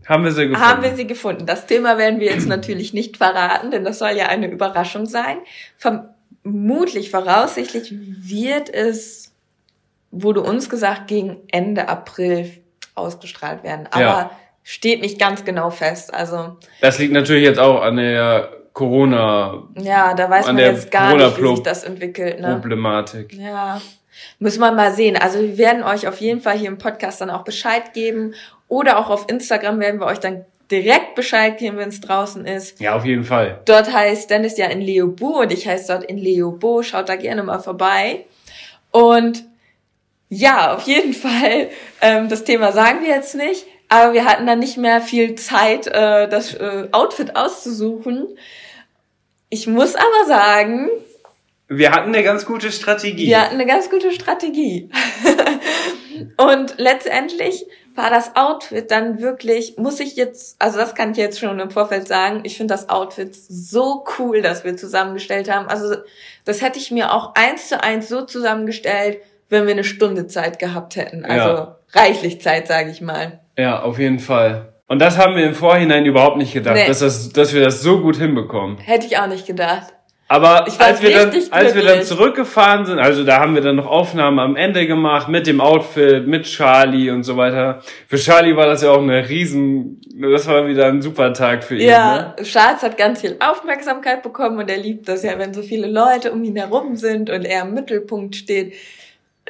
haben 0.06 0.24
wir 0.24 0.32
sie 0.32 0.48
gefunden. 0.48 0.66
haben 0.66 0.82
wir 0.82 0.94
sie 0.94 1.06
gefunden. 1.06 1.46
Das 1.46 1.66
Thema 1.66 1.98
werden 1.98 2.18
wir 2.18 2.30
jetzt 2.32 2.48
natürlich 2.48 2.94
nicht 2.94 3.16
verraten, 3.16 3.70
denn 3.70 3.84
das 3.84 3.98
soll 3.98 4.10
ja 4.10 4.26
eine 4.26 4.48
Überraschung 4.48 5.06
sein. 5.06 5.38
Vermutlich, 5.76 7.10
voraussichtlich 7.10 7.92
wird 7.92 8.72
es, 8.72 9.34
wurde 10.10 10.40
uns 10.40 10.70
gesagt, 10.70 11.08
gegen 11.08 11.36
Ende 11.52 11.88
April 11.88 12.50
ausgestrahlt 12.94 13.62
werden. 13.62 13.86
Aber 13.90 14.00
Ja. 14.00 14.30
Steht 14.68 15.00
nicht 15.00 15.18
ganz 15.18 15.46
genau 15.46 15.70
fest. 15.70 16.12
Also, 16.12 16.58
das 16.82 16.98
liegt 16.98 17.14
natürlich 17.14 17.42
jetzt 17.42 17.58
auch 17.58 17.80
an 17.80 17.96
der 17.96 18.50
Corona-Problematik. 18.74 19.86
ja, 19.86 20.12
da 20.12 20.28
weiß 20.28 20.46
An 20.46 20.56
man 20.56 20.64
jetzt 20.64 20.90
gar 20.90 21.16
nicht, 21.16 21.42
wie 21.42 21.48
sich 21.48 21.62
das 21.62 21.84
entwickelt. 21.84 22.38
Ne? 22.38 22.60
Ja, 23.38 23.80
müssen 24.38 24.60
wir 24.60 24.70
mal 24.72 24.92
sehen. 24.92 25.16
Also 25.16 25.40
wir 25.40 25.56
werden 25.56 25.82
euch 25.82 26.06
auf 26.06 26.20
jeden 26.20 26.42
Fall 26.42 26.58
hier 26.58 26.68
im 26.68 26.76
Podcast 26.76 27.22
dann 27.22 27.30
auch 27.30 27.44
Bescheid 27.44 27.94
geben. 27.94 28.34
Oder 28.68 28.98
auch 28.98 29.08
auf 29.08 29.24
Instagram 29.30 29.80
werden 29.80 30.00
wir 30.00 30.06
euch 30.06 30.20
dann 30.20 30.44
direkt 30.70 31.14
Bescheid 31.14 31.56
geben, 31.56 31.78
wenn 31.78 31.88
es 31.88 32.02
draußen 32.02 32.44
ist. 32.44 32.78
Ja, 32.78 32.94
auf 32.94 33.06
jeden 33.06 33.24
Fall. 33.24 33.62
Dort 33.64 33.90
heißt 33.90 34.28
Dennis 34.28 34.58
ja 34.58 34.66
in 34.66 34.82
Leobo 34.82 35.40
und 35.40 35.50
ich 35.50 35.66
heiße 35.66 35.90
dort 35.90 36.04
in 36.04 36.18
Leobo. 36.18 36.82
Schaut 36.82 37.08
da 37.08 37.16
gerne 37.16 37.42
mal 37.42 37.60
vorbei. 37.60 38.26
Und 38.90 39.46
ja, 40.28 40.74
auf 40.74 40.82
jeden 40.82 41.14
Fall, 41.14 41.70
ähm, 42.02 42.28
das 42.28 42.44
Thema 42.44 42.72
sagen 42.72 43.00
wir 43.00 43.08
jetzt 43.08 43.34
nicht, 43.34 43.64
aber 43.88 44.12
wir 44.12 44.24
hatten 44.24 44.46
dann 44.46 44.58
nicht 44.58 44.76
mehr 44.76 45.00
viel 45.00 45.34
Zeit, 45.34 45.86
äh, 45.86 46.28
das 46.28 46.54
äh, 46.54 46.88
Outfit 46.92 47.36
auszusuchen. 47.36 48.26
Ich 49.48 49.66
muss 49.66 49.94
aber 49.94 50.26
sagen, 50.26 50.90
Wir 51.68 51.92
hatten 51.92 52.08
eine 52.08 52.22
ganz 52.22 52.44
gute 52.44 52.70
Strategie. 52.70 53.26
wir 53.28 53.40
hatten 53.40 53.54
eine 53.54 53.66
ganz 53.66 53.90
gute 53.90 54.12
Strategie. 54.12 54.90
Und 56.36 56.74
letztendlich 56.78 57.66
war 57.94 58.10
das 58.10 58.36
Outfit 58.36 58.90
dann 58.90 59.20
wirklich, 59.20 59.76
muss 59.76 59.98
ich 60.00 60.16
jetzt, 60.16 60.56
also 60.60 60.78
das 60.78 60.94
kann 60.94 61.12
ich 61.12 61.16
jetzt 61.16 61.40
schon 61.40 61.58
im 61.58 61.70
Vorfeld 61.70 62.06
sagen, 62.06 62.42
ich 62.44 62.56
finde 62.56 62.74
das 62.74 62.88
Outfit 62.88 63.34
so 63.34 64.04
cool, 64.18 64.40
das 64.40 64.64
wir 64.64 64.76
zusammengestellt 64.76 65.50
haben. 65.50 65.68
Also 65.68 65.96
das 66.44 66.62
hätte 66.62 66.78
ich 66.78 66.90
mir 66.90 67.12
auch 67.12 67.34
eins 67.34 67.68
zu 67.68 67.82
eins 67.82 68.08
so 68.08 68.24
zusammengestellt, 68.24 69.18
wenn 69.48 69.64
wir 69.66 69.72
eine 69.72 69.84
Stunde 69.84 70.26
Zeit 70.26 70.58
gehabt 70.58 70.96
hätten. 70.96 71.24
Also 71.24 71.48
Ja. 71.48 71.76
reichlich 71.92 72.40
Zeit, 72.40 72.66
sage 72.66 72.90
ich 72.90 73.00
mal. 73.00 73.40
Ja, 73.56 73.82
auf 73.82 73.98
jeden 73.98 74.18
Fall. 74.18 74.72
Und 74.86 75.00
das 75.00 75.18
haben 75.18 75.36
wir 75.36 75.44
im 75.44 75.54
Vorhinein 75.54 76.06
überhaupt 76.06 76.36
nicht 76.38 76.52
gedacht, 76.52 76.76
Nee. 76.76 76.86
dass, 76.86 77.00
das, 77.00 77.30
dass 77.30 77.52
wir 77.52 77.62
das 77.62 77.82
so 77.82 78.00
gut 78.00 78.16
hinbekommen. 78.16 78.78
Hätte 78.78 79.06
ich 79.06 79.18
auch 79.18 79.26
nicht 79.26 79.46
gedacht. 79.46 79.88
Aber 80.30 80.66
als 80.78 81.00
wir, 81.00 81.10
dann, 81.10 81.32
als 81.52 81.74
wir 81.74 81.82
dann 81.82 82.02
zurückgefahren 82.02 82.84
sind, 82.84 82.98
also 82.98 83.24
da 83.24 83.40
haben 83.40 83.54
wir 83.54 83.62
dann 83.62 83.76
noch 83.76 83.86
Aufnahmen 83.86 84.38
am 84.38 84.56
Ende 84.56 84.86
gemacht 84.86 85.28
mit 85.28 85.46
dem 85.46 85.62
Outfit, 85.62 86.26
mit 86.26 86.44
Charlie 86.44 87.10
und 87.10 87.22
so 87.22 87.38
weiter. 87.38 87.80
Für 88.08 88.18
Charlie 88.18 88.54
war 88.54 88.66
das 88.66 88.82
ja 88.82 88.90
auch 88.90 89.00
eine 89.00 89.26
riesen, 89.26 90.02
das 90.20 90.46
war 90.46 90.66
wieder 90.66 90.86
ein 90.88 91.00
super 91.00 91.32
Tag 91.32 91.64
für 91.64 91.76
ihn. 91.76 91.86
Ne? 91.86 91.86
Ja, 91.86 92.36
Charles 92.42 92.82
hat 92.82 92.98
ganz 92.98 93.22
viel 93.22 93.36
Aufmerksamkeit 93.40 94.22
bekommen 94.22 94.58
und 94.58 94.70
er 94.70 94.76
liebt 94.76 95.08
das 95.08 95.22
ja, 95.22 95.38
wenn 95.38 95.54
so 95.54 95.62
viele 95.62 95.86
Leute 95.86 96.30
um 96.30 96.44
ihn 96.44 96.56
herum 96.56 96.96
sind 96.96 97.30
und 97.30 97.46
er 97.46 97.62
im 97.62 97.72
Mittelpunkt 97.72 98.36
steht. 98.36 98.74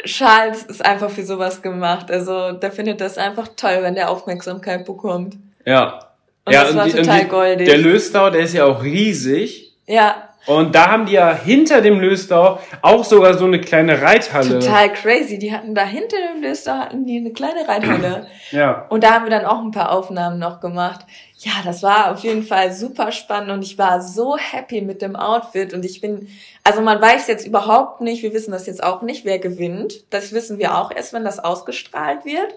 Charles 0.04 0.62
ist 0.64 0.84
einfach 0.84 1.10
für 1.10 1.24
sowas 1.24 1.62
gemacht. 1.62 2.10
Also 2.10 2.52
der 2.52 2.70
findet 2.72 3.00
das 3.00 3.18
einfach 3.18 3.48
toll, 3.56 3.78
wenn 3.80 3.94
der 3.94 4.10
Aufmerksamkeit 4.10 4.84
bekommt. 4.84 5.36
Ja. 5.64 6.00
Und 6.44 6.52
ja, 6.54 6.64
das 6.64 6.74
war 6.76 6.84
die- 6.86 6.92
total 6.92 7.24
goldig. 7.26 7.66
Der 7.68 7.78
Löstau, 7.78 8.30
der 8.30 8.42
ist 8.42 8.54
ja 8.54 8.64
auch 8.64 8.82
riesig. 8.82 9.72
Ja, 9.86 10.24
Und 10.46 10.74
da 10.74 10.90
haben 10.90 11.04
die 11.06 11.12
ja 11.12 11.34
hinter 11.34 11.80
dem 11.82 12.00
Löstau 12.00 12.58
auch 12.82 13.04
sogar 13.04 13.34
so 13.36 13.44
eine 13.46 13.60
kleine 13.60 14.00
Reithalle. 14.00 14.58
Total 14.60 14.92
crazy. 14.92 15.38
Die 15.38 15.52
hatten 15.52 15.74
da 15.74 15.84
hinter 15.84 16.16
dem 16.32 16.42
Löstau 16.42 16.72
hatten 16.72 17.04
die 17.06 17.18
eine 17.18 17.32
kleine 17.32 17.66
Reithalle. 17.68 18.26
Ja. 18.50 18.86
Und 18.88 19.04
da 19.04 19.12
haben 19.12 19.24
wir 19.26 19.30
dann 19.30 19.44
auch 19.44 19.60
ein 19.62 19.72
paar 19.72 19.92
Aufnahmen 19.92 20.38
noch 20.38 20.60
gemacht. 20.60 21.00
Ja, 21.36 21.52
das 21.64 21.82
war 21.82 22.10
auf 22.12 22.20
jeden 22.20 22.42
Fall 22.42 22.72
super 22.72 23.12
spannend 23.12 23.50
und 23.50 23.62
ich 23.62 23.76
war 23.76 24.00
so 24.00 24.38
happy 24.38 24.80
mit 24.80 25.02
dem 25.02 25.16
Outfit 25.16 25.74
und 25.74 25.84
ich 25.84 26.00
bin, 26.00 26.28
also 26.68 26.82
man 26.82 27.00
weiß 27.00 27.28
jetzt 27.28 27.46
überhaupt 27.46 28.02
nicht, 28.02 28.22
wir 28.22 28.34
wissen 28.34 28.52
das 28.52 28.66
jetzt 28.66 28.82
auch 28.82 29.00
nicht, 29.00 29.24
wer 29.24 29.38
gewinnt. 29.38 30.04
Das 30.10 30.32
wissen 30.34 30.58
wir 30.58 30.76
auch 30.76 30.90
erst, 30.94 31.14
wenn 31.14 31.24
das 31.24 31.38
ausgestrahlt 31.38 32.26
wird. 32.26 32.54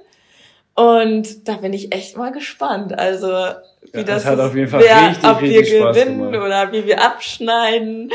Und 0.76 1.48
da 1.48 1.54
bin 1.56 1.72
ich 1.72 1.94
echt 1.94 2.18
mal 2.18 2.32
gespannt. 2.34 2.98
Also, 2.98 3.28
wie 3.28 4.00
Ja, 4.00 4.04
das, 4.04 4.24
das 4.24 4.26
hat 4.26 4.40
ist, 4.40 4.46
auf 4.46 4.56
jeden 4.56 4.68
Fall 4.68 4.82
wer, 4.84 5.10
richtig, 5.12 5.30
ob 5.30 5.42
richtig 5.42 5.72
wir 5.72 5.88
gewinnen 5.92 6.36
oder 6.36 6.72
wie 6.74 6.86
wir 6.86 7.02
abschneiden, 7.02 8.12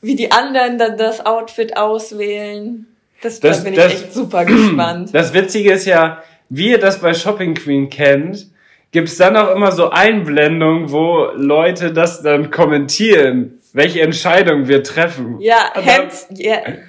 wie 0.00 0.16
die 0.16 0.32
anderen 0.32 0.78
dann 0.78 0.96
das 0.98 1.24
Outfit 1.24 1.76
auswählen. 1.76 2.86
Das, 3.22 3.38
Das- 3.38 3.58
da 3.58 3.64
bin 3.64 3.74
das- 3.74 3.92
ich 3.92 4.00
echt 4.02 4.14
super 4.14 4.44
gespannt. 4.44 5.10
Das 5.12 5.32
Witzige 5.32 5.72
ist 5.72 5.84
ja, 5.86 6.22
wie 6.48 6.70
ihr 6.70 6.78
das 6.78 7.00
bei 7.00 7.14
Shopping 7.14 7.54
Queen 7.54 7.88
kennt, 7.88 8.46
gibt's 8.92 9.16
dann 9.16 9.36
auch 9.36 9.54
immer 9.54 9.70
so 9.70 9.90
Einblendungen, 9.90 10.90
wo 10.90 11.26
Leute 11.34 11.92
das 11.92 12.22
dann 12.22 12.50
kommentieren, 12.50 13.59
welche 13.72 14.00
Entscheidung 14.02 14.66
wir 14.68 14.82
treffen. 14.82 15.40
Ja, 15.40 15.72
Jens, 15.84 16.26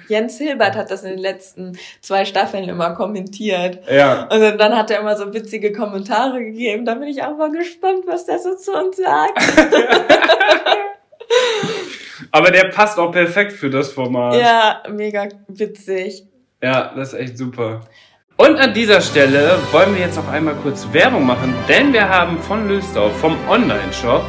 Jens 0.08 0.38
Hilbert 0.38 0.74
hat 0.76 0.90
das 0.90 1.04
in 1.04 1.10
den 1.10 1.18
letzten 1.18 1.78
zwei 2.00 2.24
Staffeln 2.24 2.68
immer 2.68 2.90
kommentiert. 2.94 3.78
Ja. 3.90 4.22
Und 4.24 4.40
dann- 4.40 4.58
dann 4.58 4.76
hat 4.76 4.90
er 4.90 5.00
immer 5.00 5.16
so 5.16 5.32
witzige 5.32 5.72
Kommentare 5.72 6.38
gegeben. 6.44 6.84
Da 6.84 6.94
bin 6.94 7.08
ich 7.08 7.22
auch 7.22 7.36
mal 7.36 7.50
gespannt, 7.50 8.04
was 8.06 8.26
der 8.26 8.38
so 8.38 8.54
zu 8.56 8.72
uns 8.72 8.96
sagt. 8.96 9.38
Aber 12.30 12.50
der 12.50 12.64
passt 12.64 12.98
auch 12.98 13.10
perfekt 13.12 13.52
für 13.52 13.70
das 13.70 13.92
Format. 13.92 14.34
Ja, 14.40 14.82
mega 14.90 15.28
witzig. 15.48 16.24
Ja, 16.62 16.92
das 16.96 17.12
ist 17.12 17.18
echt 17.20 17.38
super. 17.38 17.80
Und 18.36 18.56
an 18.56 18.72
dieser 18.72 19.00
Stelle 19.00 19.58
wollen 19.72 19.94
wir 19.94 20.02
jetzt 20.02 20.16
noch 20.16 20.28
einmal 20.28 20.54
kurz 20.62 20.86
Werbung 20.92 21.26
machen, 21.26 21.54
denn 21.68 21.92
wir 21.92 22.08
haben 22.08 22.38
von 22.38 22.66
Löstau, 22.68 23.10
vom 23.10 23.36
Online-Shop, 23.48 24.24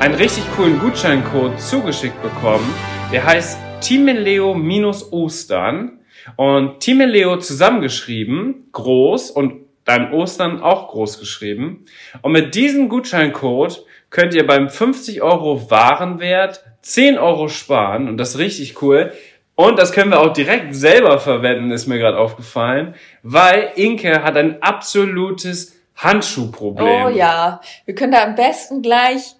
einen 0.00 0.14
richtig 0.14 0.42
coolen 0.56 0.78
Gutscheincode 0.78 1.60
zugeschickt 1.60 2.22
bekommen. 2.22 2.72
Der 3.12 3.24
heißt 3.24 3.58
Timeleo-Ostern. 3.80 5.98
Und 6.36 6.80
Timeleo 6.80 7.36
zusammengeschrieben, 7.36 8.70
groß 8.72 9.30
und 9.30 9.66
dann 9.84 10.10
Ostern 10.12 10.62
auch 10.62 10.88
groß 10.88 11.20
geschrieben. 11.20 11.84
Und 12.22 12.32
mit 12.32 12.54
diesem 12.54 12.88
Gutscheincode 12.88 13.84
könnt 14.08 14.32
ihr 14.34 14.46
beim 14.46 14.70
50 14.70 15.20
Euro 15.22 15.70
Warenwert 15.70 16.64
10 16.80 17.18
Euro 17.18 17.48
sparen. 17.48 18.08
Und 18.08 18.16
das 18.16 18.30
ist 18.30 18.38
richtig 18.38 18.80
cool. 18.82 19.12
Und 19.54 19.78
das 19.78 19.92
können 19.92 20.10
wir 20.10 20.20
auch 20.20 20.32
direkt 20.32 20.74
selber 20.74 21.18
verwenden, 21.18 21.70
ist 21.70 21.86
mir 21.86 21.98
gerade 21.98 22.18
aufgefallen, 22.18 22.94
weil 23.22 23.70
Inke 23.76 24.24
hat 24.24 24.36
ein 24.36 24.60
absolutes 24.62 25.78
Handschuhproblem. 25.96 27.04
Oh 27.04 27.08
ja, 27.08 27.60
wir 27.84 27.94
können 27.94 28.12
da 28.12 28.24
am 28.24 28.34
besten 28.34 28.82
gleich 28.82 29.36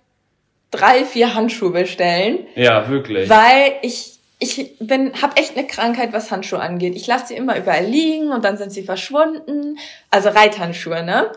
drei, 0.76 1.04
vier 1.04 1.34
Handschuhe 1.34 1.70
bestellen, 1.70 2.46
Ja, 2.54 2.88
wirklich. 2.88 3.28
weil 3.28 3.74
ich 3.82 4.10
ich 4.40 4.76
bin 4.78 5.12
hab 5.22 5.38
echt 5.38 5.56
eine 5.56 5.66
Krankheit, 5.66 6.12
was 6.12 6.30
Handschuhe 6.30 6.60
angeht. 6.60 6.94
Ich 6.96 7.06
lasse 7.06 7.28
sie 7.28 7.34
immer 7.34 7.56
überall 7.56 7.84
liegen 7.84 8.30
und 8.30 8.44
dann 8.44 8.56
sind 8.58 8.72
sie 8.72 8.82
verschwunden. 8.82 9.78
Also 10.10 10.28
Reithandschuhe, 10.28 11.02
ne? 11.02 11.30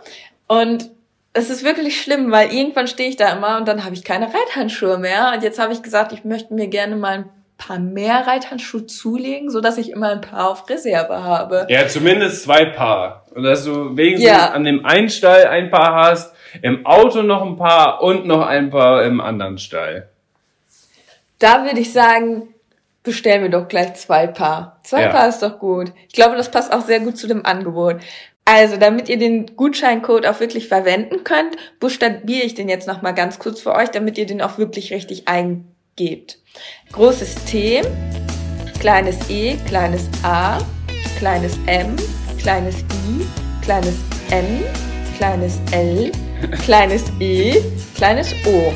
Und 0.47 0.89
es 1.31 1.49
ist 1.49 1.63
wirklich 1.63 2.01
schlimm, 2.01 2.31
weil 2.31 2.51
irgendwann 2.51 2.87
stehe 2.87 3.07
ich 3.07 3.15
da 3.15 3.31
immer 3.31 3.57
und 3.57 3.67
dann 3.67 3.85
habe 3.85 3.93
ich 3.95 4.03
keine 4.03 4.25
Reithandschuhe 4.25 4.97
mehr. 4.97 5.31
Und 5.33 5.43
jetzt 5.43 5.59
habe 5.59 5.71
ich 5.71 5.83
gesagt, 5.83 6.11
ich 6.11 6.25
möchte 6.25 6.53
mir 6.53 6.67
gerne 6.67 6.95
mal 6.97 7.13
ein 7.19 7.29
paar 7.57 7.79
mehr 7.79 8.25
Reithandschuhe 8.27 8.87
zulegen, 8.87 9.51
so 9.51 9.61
dass 9.61 9.77
ich 9.77 9.91
immer 9.91 10.09
ein 10.09 10.21
paar 10.21 10.49
auf 10.49 10.67
Reserve 10.69 11.23
habe. 11.23 11.65
Ja, 11.69 11.87
zumindest 11.87 12.43
zwei 12.43 12.65
Paar. 12.65 13.25
Und 13.33 13.43
dass 13.43 13.63
du 13.63 13.95
wenigstens 13.95 14.27
Ja. 14.29 14.49
an 14.49 14.63
dem 14.65 14.85
einen 14.85 15.09
Stall 15.09 15.45
ein 15.45 15.69
Paar 15.69 15.95
hast, 16.09 16.33
im 16.61 16.85
Auto 16.85 17.21
noch 17.21 17.43
ein 17.43 17.57
Paar 17.57 18.01
und 18.01 18.25
noch 18.25 18.45
ein 18.45 18.69
Paar 18.69 19.03
im 19.03 19.21
anderen 19.21 19.57
Stall. 19.57 20.09
Da 21.39 21.63
würde 21.63 21.79
ich 21.79 21.93
sagen, 21.93 22.53
bestellen 23.03 23.43
wir 23.43 23.49
doch 23.49 23.67
gleich 23.67 23.93
zwei 23.95 24.27
Paar. 24.27 24.79
Zwei 24.83 25.03
Ja. 25.03 25.09
Paar 25.09 25.29
ist 25.29 25.41
doch 25.41 25.59
gut. 25.59 25.91
Ich 26.07 26.13
glaube, 26.13 26.35
das 26.35 26.51
passt 26.51 26.73
auch 26.73 26.81
sehr 26.81 26.99
gut 26.99 27.17
zu 27.17 27.27
dem 27.27 27.45
Angebot. 27.45 27.97
Also, 28.45 28.77
damit 28.77 29.09
ihr 29.09 29.17
den 29.17 29.57
Gutscheincode 29.57 30.25
auch 30.25 30.39
wirklich 30.39 30.67
verwenden 30.67 31.23
könnt, 31.23 31.57
buchstabiere 31.79 32.45
ich 32.45 32.55
den 32.55 32.69
jetzt 32.69 32.87
nochmal 32.87 33.13
ganz 33.13 33.39
kurz 33.39 33.59
für 33.59 33.75
euch, 33.75 33.89
damit 33.89 34.17
ihr 34.17 34.25
den 34.25 34.41
auch 34.41 34.57
wirklich 34.57 34.93
richtig 34.93 35.27
eingebt. 35.27 36.39
Großes 36.93 37.45
T, 37.45 37.81
kleines 38.79 39.29
E, 39.29 39.57
kleines 39.67 40.07
A, 40.23 40.59
kleines 41.19 41.57
M, 41.65 41.95
kleines 42.39 42.79
I, 42.79 43.25
kleines 43.61 43.95
N, 44.31 44.63
kleines 45.17 45.59
L, 45.71 46.11
kleines 46.63 47.03
E, 47.19 47.61
kleines 47.95 48.33
O. 48.45 48.73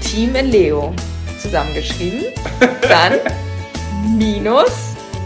Team 0.00 0.34
Leo 0.34 0.94
zusammengeschrieben. 1.40 2.26
Dann 2.82 3.14
minus 4.16 4.72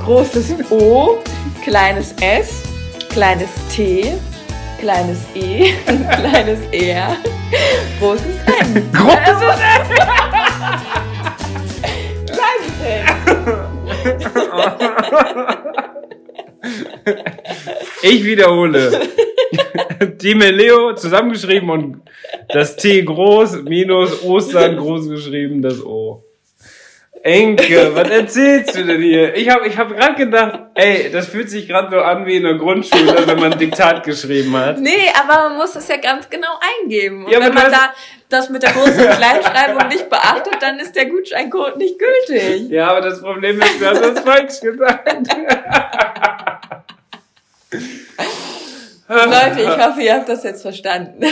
großes 0.04 0.54
O, 0.70 1.18
kleines 1.62 2.14
S, 2.20 2.62
kleines 3.10 3.50
T, 3.74 4.14
kleines 4.78 5.18
E, 5.34 5.72
kleines 5.84 6.60
R, 6.72 7.16
großes 7.98 8.36
N. 8.46 8.90
Großes 8.92 9.58
Kleines 12.26 12.72
N. 12.84 13.06
Ich 18.02 18.24
wiederhole. 18.24 19.08
Team 20.18 20.40
Leo 20.40 20.94
zusammengeschrieben 20.94 21.70
und 21.70 22.02
das 22.48 22.76
T 22.76 23.02
groß 23.02 23.62
minus 23.62 24.22
Ostern 24.22 24.76
groß 24.76 25.08
geschrieben, 25.08 25.62
das 25.62 25.84
O. 25.84 26.29
Enke, 27.22 27.94
was 27.94 28.08
erzählst 28.08 28.74
du 28.76 28.84
denn 28.84 29.02
hier? 29.02 29.34
Ich 29.36 29.50
habe 29.50 29.66
ich 29.66 29.76
hab 29.76 29.94
gerade 29.94 30.14
gedacht, 30.14 30.60
ey, 30.74 31.10
das 31.12 31.26
fühlt 31.28 31.50
sich 31.50 31.68
gerade 31.68 31.90
so 31.90 31.98
an 32.00 32.24
wie 32.24 32.36
in 32.36 32.44
der 32.44 32.54
Grundschule, 32.54 33.26
wenn 33.26 33.38
man 33.38 33.52
ein 33.52 33.58
Diktat 33.58 34.04
geschrieben 34.04 34.56
hat. 34.56 34.78
Nee, 34.78 35.10
aber 35.22 35.48
man 35.50 35.58
muss 35.58 35.76
es 35.76 35.86
ja 35.88 35.98
ganz 35.98 36.30
genau 36.30 36.58
eingeben. 36.82 37.26
Und 37.26 37.32
Ja, 37.32 37.40
wenn 37.40 37.52
man 37.52 37.70
da 37.70 37.92
das 38.30 38.48
mit 38.48 38.62
der 38.62 38.70
Groß- 38.70 38.98
und 39.06 39.10
Kleinschreibung 39.16 39.88
nicht 39.88 40.08
beachtet, 40.08 40.56
dann 40.60 40.78
ist 40.78 40.96
der 40.96 41.06
Gutscheincode 41.06 41.76
nicht 41.76 41.96
gültig. 41.98 42.70
Ja, 42.70 42.88
aber 42.88 43.02
das 43.02 43.20
Problem 43.20 43.60
ist, 43.60 43.80
du 43.80 43.86
hast 43.86 44.00
das 44.02 44.20
falsch 44.20 44.60
gesagt. 44.60 45.08
Leute, 49.08 49.60
ich 49.60 49.86
hoffe, 49.86 50.00
ihr 50.00 50.14
habt 50.14 50.28
das 50.28 50.42
jetzt 50.44 50.62
verstanden. 50.62 51.22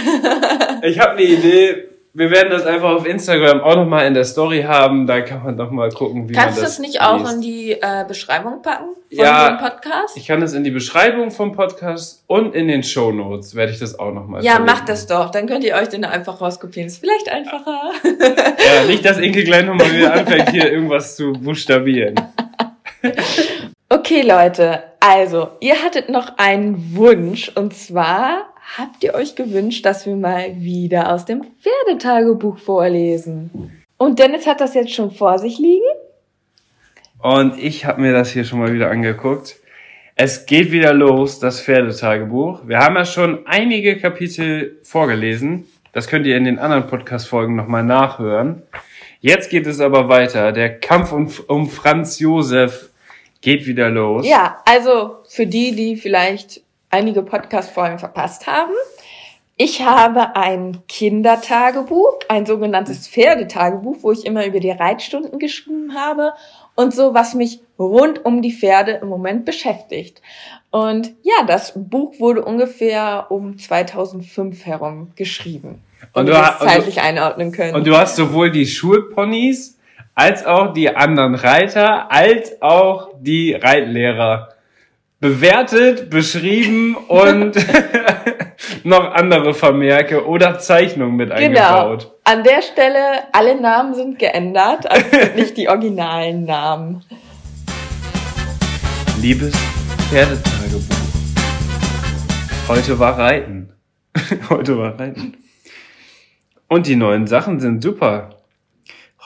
Ich 0.83 0.98
habe 0.98 1.12
eine 1.12 1.22
Idee. 1.22 1.88
Wir 2.14 2.31
werden 2.31 2.51
das 2.51 2.64
einfach 2.66 2.90
auf 2.90 3.07
Instagram 3.07 3.61
auch 3.61 3.77
nochmal 3.77 4.07
in 4.07 4.14
der 4.14 4.25
Story 4.25 4.62
haben. 4.62 5.07
Da 5.07 5.21
kann 5.21 5.44
man 5.44 5.57
doch 5.57 5.71
mal 5.71 5.90
gucken, 5.90 6.29
wie 6.29 6.33
Kannst 6.33 6.57
du 6.57 6.62
man 6.62 6.64
das 6.64 6.77
das 6.77 6.79
nicht 6.79 7.01
auch 7.01 7.18
liest. 7.21 7.35
in 7.35 7.40
die 7.42 7.73
äh, 7.73 8.05
Beschreibung 8.09 8.62
packen 8.62 8.87
von 8.87 8.94
Ja, 9.11 9.51
dem 9.51 9.59
Podcast? 9.59 10.16
Ich 10.16 10.27
kann 10.27 10.40
das 10.40 10.53
in 10.55 10.64
die 10.64 10.71
Beschreibung 10.71 11.31
vom 11.31 11.53
Podcast 11.53 12.25
und 12.27 12.55
in 12.55 12.66
den 12.66 12.83
Show 12.83 13.12
Notes 13.12 13.55
werde 13.55 13.73
ich 13.73 13.79
das 13.79 13.99
auch 13.99 14.12
nochmal 14.12 14.42
Ja, 14.42 14.59
macht 14.59 14.88
das 14.88 15.07
doch. 15.07 15.31
Dann 15.31 15.47
könnt 15.47 15.64
ihr 15.64 15.75
euch 15.75 15.88
den 15.90 16.05
einfach 16.05 16.40
rauskopieren. 16.40 16.88
Ist 16.88 16.99
vielleicht 16.99 17.29
einfacher. 17.31 17.92
Ja, 18.05 18.85
nicht, 18.87 19.05
dass 19.05 19.18
Inke 19.18 19.44
gleich 19.44 19.64
nochmal 19.64 19.92
wieder 19.92 20.12
anfängt, 20.14 20.51
hier 20.51 20.73
irgendwas 20.73 21.16
zu 21.16 21.33
buchstabieren. 21.35 22.14
Okay, 23.90 24.21
Leute. 24.21 24.83
Also, 25.01 25.49
ihr 25.61 25.83
hattet 25.83 26.11
noch 26.11 26.37
einen 26.37 26.94
Wunsch. 26.94 27.51
Und 27.55 27.75
zwar 27.75 28.51
habt 28.76 29.02
ihr 29.02 29.14
euch 29.14 29.35
gewünscht, 29.35 29.87
dass 29.87 30.07
wir 30.07 30.16
mal 30.16 30.61
wieder 30.61 31.12
aus 31.12 31.24
dem 31.24 31.42
Pferdetagebuch 31.42 32.59
vorlesen. 32.59 33.83
Und 33.96 34.18
Dennis 34.18 34.46
hat 34.46 34.61
das 34.61 34.74
jetzt 34.74 34.92
schon 34.92 35.11
vor 35.11 35.38
sich 35.38 35.59
liegen. 35.59 35.85
Und 37.20 37.59
ich 37.59 37.85
habe 37.85 38.00
mir 38.00 38.12
das 38.12 38.31
hier 38.31 38.44
schon 38.44 38.61
mal 38.61 38.72
wieder 38.72 38.90
angeguckt. 38.90 39.57
Es 40.14 40.46
geht 40.46 40.70
wieder 40.70 40.92
los, 40.92 41.38
das 41.38 41.61
Pferdetagebuch. 41.61 42.66
Wir 42.66 42.78
haben 42.78 42.96
ja 42.96 43.04
schon 43.04 43.46
einige 43.46 43.98
Kapitel 43.98 44.78
vorgelesen. 44.83 45.66
Das 45.92 46.07
könnt 46.07 46.26
ihr 46.26 46.37
in 46.37 46.44
den 46.44 46.59
anderen 46.59 46.87
Podcast-Folgen 46.87 47.57
nochmal 47.57 47.85
nachhören. 47.85 48.62
Jetzt 49.20 49.50
geht 49.50 49.66
es 49.66 49.81
aber 49.81 50.09
weiter. 50.09 50.52
Der 50.52 50.78
Kampf 50.78 51.12
um, 51.12 51.28
um 51.48 51.68
Franz 51.68 52.20
Josef 52.20 52.90
geht 53.40 53.66
wieder 53.66 53.90
los. 53.90 54.26
Ja, 54.26 54.59
also 54.64 55.16
für 55.28 55.46
die, 55.46 55.74
die 55.74 55.96
vielleicht 55.96 56.62
einige 56.90 57.22
Podcast-Folgen 57.22 57.98
verpasst 57.98 58.46
haben. 58.46 58.72
Ich 59.61 59.83
habe 59.83 60.37
ein 60.37 60.79
Kindertagebuch, 60.87 62.20
ein 62.29 62.46
sogenanntes 62.46 63.09
Pferdetagebuch, 63.09 63.96
wo 64.03 64.12
ich 64.12 64.24
immer 64.24 64.46
über 64.46 64.61
die 64.61 64.70
Reitstunden 64.70 65.40
geschrieben 65.40 65.94
habe 65.96 66.33
und 66.77 66.94
so, 66.94 67.12
was 67.12 67.35
mich 67.35 67.61
rund 67.77 68.24
um 68.24 68.40
die 68.40 68.53
Pferde 68.53 68.92
im 69.03 69.09
Moment 69.09 69.44
beschäftigt. 69.44 70.22
Und 70.70 71.09
ja, 71.22 71.44
das 71.44 71.72
Buch 71.74 72.20
wurde 72.20 72.44
ungefähr 72.44 73.27
um 73.31 73.59
2005 73.59 74.64
herum 74.64 75.11
geschrieben. 75.16 75.83
Und 76.12 76.27
du 76.27 76.33
das 76.33 76.61
zeitlich 76.61 77.01
einordnen 77.01 77.51
können. 77.51 77.74
Und 77.74 77.85
du 77.85 77.96
hast 77.96 78.14
sowohl 78.14 78.53
die 78.53 78.66
Schulponys 78.66 79.77
als 80.14 80.46
auch 80.46 80.72
die 80.72 80.94
anderen 80.94 81.35
Reiter, 81.35 82.12
als 82.12 82.62
auch 82.62 83.11
die 83.18 83.55
Reitlehrer 83.55 84.51
bewertet, 85.20 86.11
beschrieben 86.11 86.94
und 86.94 87.57
noch 88.85 89.12
andere 89.14 89.52
Vermerke 89.52 90.26
oder 90.26 90.59
Zeichnungen 90.59 91.16
mit 91.16 91.31
Genau. 91.31 91.61
eingebaut. 91.61 92.12
An 92.24 92.44
der 92.44 92.62
Stelle, 92.62 93.00
alle 93.33 93.61
Namen 93.61 93.94
sind 93.94 94.18
geändert, 94.18 94.88
also 94.90 95.04
sind 95.11 95.37
nicht 95.37 95.57
die 95.57 95.68
originalen 95.68 96.44
Namen. 96.44 97.02
Liebes 99.20 99.52
Pferdetagebuch. 100.11 100.96
Heute 102.68 102.98
war 102.98 103.18
Reiten. 103.18 103.72
Heute 104.50 104.78
war 104.78 104.98
Reiten. 105.00 105.37
Und 106.68 106.87
die 106.87 106.96
neuen 106.96 107.26
Sachen 107.26 107.59
sind 107.61 107.83
super. 107.83 108.31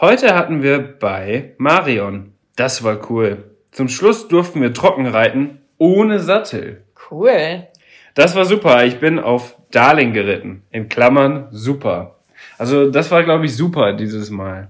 Heute 0.00 0.34
hatten 0.34 0.62
wir 0.62 0.78
bei 0.98 1.54
Marion. 1.58 2.32
Das 2.56 2.82
war 2.82 3.10
cool. 3.10 3.56
Zum 3.72 3.88
Schluss 3.88 4.28
durften 4.28 4.60
wir 4.62 4.72
trocken 4.72 5.06
reiten, 5.06 5.58
ohne 5.82 6.20
Sattel. 6.20 6.84
Cool. 7.10 7.66
Das 8.14 8.36
war 8.36 8.44
super. 8.44 8.84
Ich 8.84 9.00
bin 9.00 9.18
auf 9.18 9.56
Darling 9.72 10.12
geritten. 10.12 10.62
In 10.70 10.88
Klammern 10.88 11.48
super. 11.50 12.20
Also 12.56 12.88
das 12.88 13.10
war, 13.10 13.24
glaube 13.24 13.46
ich, 13.46 13.56
super 13.56 13.92
dieses 13.92 14.30
Mal. 14.30 14.68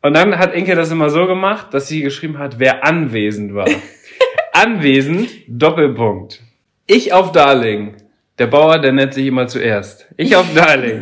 Und 0.00 0.14
dann 0.14 0.38
hat 0.38 0.54
Inke 0.54 0.76
das 0.76 0.92
immer 0.92 1.10
so 1.10 1.26
gemacht, 1.26 1.74
dass 1.74 1.88
sie 1.88 2.02
geschrieben 2.02 2.38
hat, 2.38 2.60
wer 2.60 2.84
anwesend 2.84 3.52
war. 3.52 3.66
anwesend, 4.52 5.28
Doppelpunkt. 5.48 6.40
Ich 6.86 7.12
auf 7.12 7.32
Darling. 7.32 7.96
Der 8.38 8.46
Bauer, 8.46 8.78
der 8.78 8.92
nennt 8.92 9.14
sich 9.14 9.26
immer 9.26 9.48
zuerst. 9.48 10.06
Ich 10.16 10.36
auf 10.36 10.54
Darling. 10.54 11.00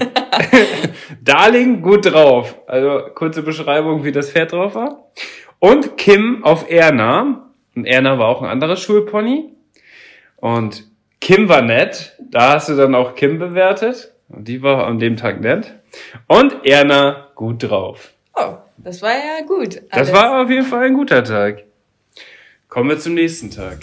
Darling 1.23 1.83
gut 1.83 2.07
drauf. 2.07 2.59
Also 2.67 3.03
kurze 3.15 3.43
Beschreibung, 3.43 4.03
wie 4.03 4.13
das 4.13 4.31
Pferd 4.31 4.53
drauf 4.53 4.75
war. 4.75 5.11
Und 5.59 5.99
Kim 5.99 6.43
auf 6.43 6.71
Erna. 6.71 7.46
Und 7.77 7.85
Erna 7.85 8.19
war 8.19 8.29
auch 8.29 8.41
ein 8.41 8.49
anderes 8.49 8.81
Schulpony. 8.81 9.51
Und 10.37 10.85
Kim 11.21 11.51
war 11.51 11.61
nett. 11.61 12.17
Da 12.19 12.55
hast 12.55 12.71
du 12.71 12.75
dann 12.75 12.95
auch 12.95 13.15
Kim 13.15 13.39
bewertet. 13.39 14.13
Und 14.31 14.49
die 14.49 14.63
war 14.63 14.87
an 14.87 14.99
dem 14.99 15.17
Tag 15.17 15.41
nett. 15.43 15.75
Und 16.27 16.65
Erna 16.65 17.29
gut 17.35 17.63
drauf. 17.63 18.13
Oh, 18.35 18.55
das 18.79 19.03
war 19.03 19.11
ja 19.11 19.45
gut. 19.47 19.77
Das 19.91 20.09
Alles. 20.09 20.13
war 20.15 20.43
auf 20.43 20.51
jeden 20.51 20.65
Fall 20.65 20.87
ein 20.87 20.95
guter 20.95 21.23
Tag. 21.23 21.65
Kommen 22.69 22.89
wir 22.89 22.99
zum 22.99 23.13
nächsten 23.13 23.51
Tag. 23.51 23.79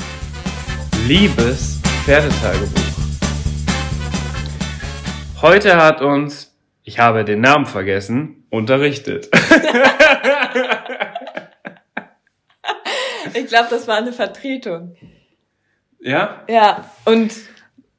Liebes 1.08 1.79
Pferdetagebuch. 2.03 2.82
Heute 5.41 5.75
hat 5.75 6.01
uns, 6.01 6.51
ich 6.84 6.97
habe 6.97 7.25
den 7.25 7.41
Namen 7.41 7.67
vergessen, 7.67 8.45
unterrichtet. 8.49 9.29
Ich 13.34 13.48
glaube, 13.48 13.68
das 13.70 13.88
war 13.88 13.98
eine 13.98 14.14
Vertretung. 14.14 14.96
ja? 16.00 16.44
Ja, 16.50 16.90
und, 17.06 17.34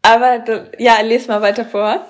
aber, 0.03 0.45
ja, 0.79 1.01
les 1.01 1.29
mal 1.29 1.43
weiter 1.43 1.65
vor. 1.65 2.07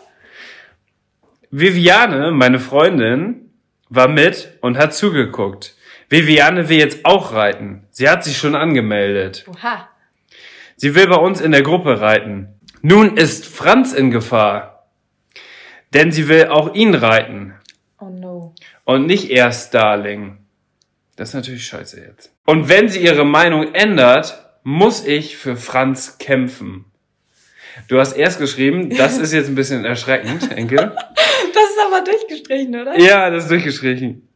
Viviane, 1.50 2.32
meine 2.32 2.58
Freundin, 2.58 3.52
war 3.88 4.08
mit 4.08 4.58
und 4.60 4.76
hat 4.76 4.94
zugeguckt. 4.94 5.74
Viviane 6.08 6.68
will 6.68 6.78
jetzt 6.78 7.04
auch 7.04 7.32
reiten. 7.32 7.86
Sie 7.90 8.08
hat 8.08 8.24
sich 8.24 8.36
schon 8.36 8.54
angemeldet. 8.54 9.44
Oha. 9.48 9.88
Sie 10.76 10.94
will 10.94 11.06
bei 11.06 11.16
uns 11.16 11.40
in 11.40 11.52
der 11.52 11.62
Gruppe 11.62 12.00
reiten. 12.00 12.60
Nun 12.82 13.16
ist 13.16 13.46
Franz 13.46 13.92
in 13.92 14.10
Gefahr. 14.10 14.88
Denn 15.94 16.10
sie 16.12 16.28
will 16.28 16.48
auch 16.48 16.74
ihn 16.74 16.94
reiten. 16.94 17.54
Oh 18.00 18.10
no. 18.10 18.54
Und 18.84 19.06
nicht 19.06 19.30
erst 19.30 19.72
Darling. 19.74 20.43
Das 21.16 21.30
ist 21.30 21.34
natürlich 21.34 21.66
scheiße 21.66 22.00
jetzt. 22.00 22.32
Und 22.44 22.68
wenn 22.68 22.88
sie 22.88 23.00
ihre 23.00 23.24
Meinung 23.24 23.74
ändert, 23.74 24.44
muss 24.64 25.06
ich 25.06 25.36
für 25.36 25.56
Franz 25.56 26.18
kämpfen. 26.18 26.86
Du 27.88 27.98
hast 27.98 28.12
erst 28.14 28.38
geschrieben, 28.38 28.90
das 28.96 29.18
ist 29.18 29.32
jetzt 29.32 29.48
ein 29.48 29.54
bisschen 29.54 29.84
erschreckend, 29.84 30.50
Enkel. 30.56 30.92
Das 31.54 31.64
ist 31.70 31.78
aber 31.86 32.02
durchgestrichen, 32.02 32.74
oder? 32.74 32.98
Ja, 32.98 33.30
das 33.30 33.44
ist 33.44 33.50
durchgestrichen. 33.50 34.28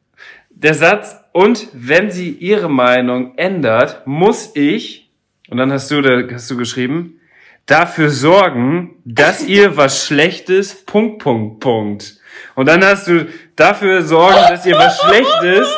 Der 0.50 0.74
Satz, 0.74 1.16
und 1.32 1.68
wenn 1.72 2.10
sie 2.10 2.30
ihre 2.30 2.68
Meinung 2.68 3.36
ändert, 3.36 4.06
muss 4.06 4.50
ich, 4.54 5.10
und 5.48 5.58
dann 5.58 5.72
hast 5.72 5.90
du, 5.90 6.00
da 6.02 6.22
hast 6.32 6.50
du 6.50 6.56
geschrieben, 6.56 7.20
dafür 7.66 8.10
sorgen, 8.10 8.96
dass 9.04 9.44
ihr 9.46 9.76
was 9.76 10.06
Schlechtes, 10.06 10.84
Punkt, 10.84 11.22
Punkt, 11.22 11.60
Punkt. 11.60 12.16
Und 12.54 12.66
dann 12.66 12.84
hast 12.84 13.06
du 13.06 13.28
dafür 13.56 14.02
sorgen, 14.02 14.40
dass 14.48 14.66
ihr 14.66 14.74
was 14.74 15.00
Schlechtes, 15.00 15.68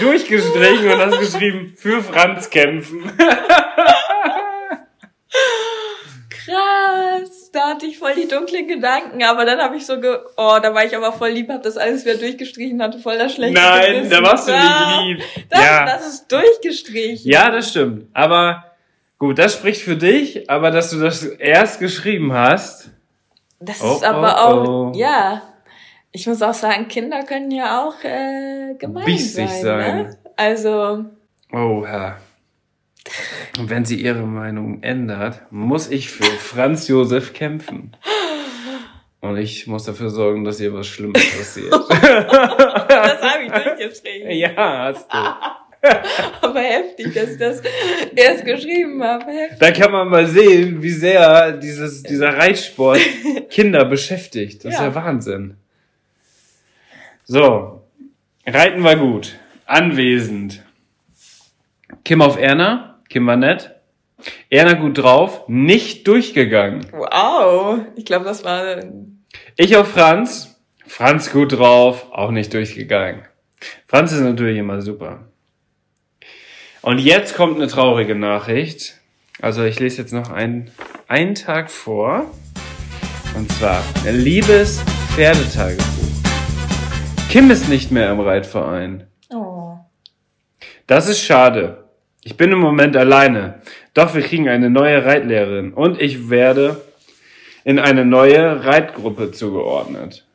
durchgestrichen 0.00 0.88
und 0.90 0.98
hast 0.98 1.18
geschrieben, 1.18 1.74
für 1.76 2.02
Franz 2.02 2.50
kämpfen. 2.50 3.10
Krass. 6.30 7.50
Da 7.52 7.68
hatte 7.68 7.86
ich 7.86 7.98
voll 7.98 8.14
die 8.14 8.28
dunklen 8.28 8.68
Gedanken, 8.68 9.22
aber 9.24 9.44
dann 9.44 9.58
habe 9.60 9.76
ich 9.76 9.86
so 9.86 10.00
ge 10.00 10.18
oh, 10.36 10.58
da 10.62 10.74
war 10.74 10.84
ich 10.84 10.94
aber 10.96 11.12
voll 11.12 11.30
lieb, 11.30 11.48
hab 11.48 11.62
das 11.62 11.76
alles 11.76 12.04
wieder 12.04 12.16
durchgestrichen, 12.16 12.82
hatte 12.82 12.98
voll 12.98 13.16
das 13.18 13.34
schlechte 13.34 13.54
Nein, 13.60 13.94
Gewissen. 13.94 14.10
da 14.10 14.22
warst 14.22 14.48
du 14.48 14.52
nicht 14.52 15.20
lieb. 15.20 15.46
Das, 15.50 15.60
ja. 15.60 15.84
das 15.86 16.06
ist 16.08 16.32
durchgestrichen. 16.32 17.30
Ja, 17.30 17.50
das 17.50 17.70
stimmt. 17.70 18.08
Aber 18.14 18.64
gut, 19.18 19.38
das 19.38 19.54
spricht 19.54 19.82
für 19.82 19.96
dich, 19.96 20.48
aber 20.50 20.70
dass 20.70 20.90
du 20.90 20.98
das 21.00 21.24
erst 21.24 21.80
geschrieben 21.80 22.32
hast. 22.32 22.90
Das 23.60 23.82
Oh, 23.82 23.94
ist 23.96 24.04
aber 24.04 24.36
oh, 24.36 24.40
auch, 24.40 24.68
oh. 24.68 24.92
ja. 24.94 25.42
Ich 26.12 26.26
muss 26.26 26.42
auch 26.42 26.54
sagen, 26.54 26.88
Kinder 26.88 27.22
können 27.24 27.50
ja 27.50 27.84
auch 27.84 28.02
äh, 28.02 28.74
gemein 28.78 29.04
Biestig 29.04 29.48
sein. 29.48 29.62
sein. 29.62 29.96
Ne? 30.04 30.18
Also, 30.36 31.04
Oh, 31.52 31.84
Herr. 31.86 32.18
Und 33.58 33.70
wenn 33.70 33.84
sie 33.84 34.00
ihre 34.02 34.22
Meinung 34.26 34.82
ändert, 34.82 35.40
muss 35.50 35.88
ich 35.90 36.10
für 36.10 36.24
Franz 36.24 36.88
Josef 36.88 37.32
kämpfen. 37.32 37.96
Und 39.20 39.36
ich 39.38 39.66
muss 39.66 39.84
dafür 39.84 40.10
sorgen, 40.10 40.44
dass 40.44 40.60
ihr 40.60 40.72
was 40.74 40.86
Schlimmes 40.86 41.22
passiert. 41.38 41.72
das 41.72 43.22
habe 43.22 43.44
ich 43.46 43.50
durchgeschrieben. 43.52 44.30
ja, 44.30 44.52
hast 44.56 45.12
du. 45.12 45.18
Aber 46.46 46.60
heftig, 46.60 47.14
dass 47.14 47.30
ich 47.30 47.38
das 47.38 47.62
erst 48.14 48.44
geschrieben 48.44 49.02
habe. 49.02 49.24
Heftig. 49.30 49.58
Da 49.60 49.70
kann 49.70 49.92
man 49.92 50.08
mal 50.08 50.26
sehen, 50.26 50.82
wie 50.82 50.90
sehr 50.90 51.52
dieses, 51.52 52.02
dieser 52.02 52.36
Reitsport 52.36 52.98
Kinder 53.48 53.84
beschäftigt. 53.84 54.64
Das 54.64 54.74
ist 54.74 54.80
Ja. 54.80 54.86
ja 54.88 54.94
Wahnsinn. 54.94 55.56
So. 57.30 57.82
Reiten 58.46 58.82
war 58.82 58.96
gut. 58.96 59.38
Anwesend. 59.66 60.64
Kim 62.02 62.22
auf 62.22 62.38
Erna. 62.38 63.00
Kim 63.10 63.26
war 63.26 63.36
nett. 63.36 63.74
Erna 64.48 64.72
gut 64.72 64.96
drauf. 64.96 65.46
Nicht 65.46 66.08
durchgegangen. 66.08 66.86
Wow. 66.90 67.80
Ich 67.96 68.06
glaube, 68.06 68.24
das 68.24 68.44
war 68.44 68.82
Ich 69.56 69.76
auf 69.76 69.88
Franz. 69.88 70.58
Franz 70.86 71.30
gut 71.30 71.52
drauf. 71.52 72.06
Auch 72.12 72.30
nicht 72.30 72.54
durchgegangen. 72.54 73.22
Franz 73.86 74.12
ist 74.12 74.20
natürlich 74.20 74.56
immer 74.56 74.80
super. 74.80 75.26
Und 76.80 76.98
jetzt 76.98 77.36
kommt 77.36 77.56
eine 77.56 77.66
traurige 77.66 78.14
Nachricht. 78.14 78.96
Also 79.42 79.64
ich 79.64 79.78
lese 79.78 80.00
jetzt 80.00 80.14
noch 80.14 80.30
einen, 80.30 80.70
einen 81.08 81.34
Tag 81.34 81.70
vor. 81.70 82.30
Und 83.36 83.52
zwar, 83.52 83.84
liebes 84.10 84.82
Pferdetagebuch. 85.14 85.97
Kim 87.28 87.50
ist 87.50 87.68
nicht 87.68 87.90
mehr 87.90 88.10
im 88.10 88.20
Reitverein. 88.20 89.06
Oh. 89.28 89.76
Das 90.86 91.08
ist 91.08 91.20
schade. 91.20 91.84
Ich 92.22 92.38
bin 92.38 92.50
im 92.52 92.58
Moment 92.58 92.96
alleine. 92.96 93.60
Doch 93.92 94.14
wir 94.14 94.22
kriegen 94.22 94.48
eine 94.48 94.70
neue 94.70 95.04
Reitlehrerin 95.04 95.74
und 95.74 96.00
ich 96.00 96.30
werde 96.30 96.80
in 97.64 97.78
eine 97.78 98.06
neue 98.06 98.64
Reitgruppe 98.64 99.30
zugeordnet. 99.30 100.26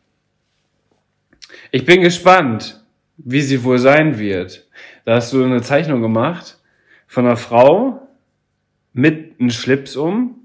Ich 1.72 1.84
bin 1.84 2.02
gespannt, 2.02 2.80
wie 3.18 3.42
sie 3.42 3.64
wohl 3.64 3.80
sein 3.80 4.20
wird. 4.20 4.68
Da 5.06 5.16
hast 5.16 5.34
du 5.34 5.44
eine 5.44 5.64
Zeichnung 5.64 6.02
gemacht 6.02 6.60
von 7.08 7.26
einer 7.26 7.38
Frau 7.38 8.08
mit 8.94 9.40
einem 9.40 9.50
Schlips 9.50 9.96
um, 9.96 10.36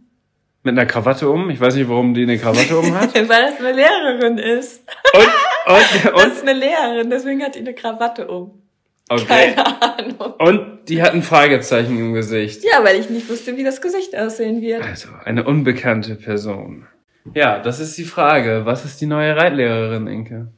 mit 0.62 0.72
einer 0.72 0.86
Krawatte 0.86 1.28
um. 1.28 1.50
Ich 1.50 1.60
weiß 1.60 1.74
nicht, 1.74 1.90
warum 1.90 2.14
die 2.14 2.22
eine 2.22 2.38
Krawatte 2.38 2.78
um 2.78 2.94
hat. 2.94 3.14
Weil 3.14 3.26
das 3.26 3.58
eine 3.60 3.72
Lehrerin 3.72 4.38
ist. 4.38 4.82
Und, 5.12 5.28
und, 5.68 6.04
Das 6.04 6.24
und, 6.24 6.32
ist 6.32 6.42
eine 6.42 6.52
Lehrerin, 6.54 7.10
deswegen 7.10 7.42
hat 7.42 7.54
die 7.54 7.60
eine 7.60 7.74
Krawatte 7.74 8.26
um. 8.28 8.62
okay. 9.08 9.54
Keine 9.54 9.82
Ahnung. 9.82 10.34
Und 10.38 10.88
die 10.88 11.02
hat 11.02 11.12
ein 11.14 11.22
Fragezeichen 11.22 11.98
im 11.98 12.14
Gesicht. 12.14 12.62
Ja, 12.64 12.84
weil 12.84 12.98
ich 12.98 13.10
nicht 13.10 13.28
wusste, 13.28 13.56
wie 13.56 13.64
das 13.64 13.80
Gesicht 13.80 14.16
aussehen 14.16 14.60
wird. 14.62 14.82
Also, 14.82 15.08
eine 15.24 15.44
unbekannte 15.44 16.14
Person. 16.14 16.86
Ja, 17.34 17.58
das 17.58 17.80
ist 17.80 17.96
die 17.98 18.04
Frage. 18.04 18.62
Was 18.64 18.84
ist 18.84 19.00
die 19.00 19.06
neue 19.06 19.36
Reitlehrerin, 19.36 20.06
Inke? 20.06 20.48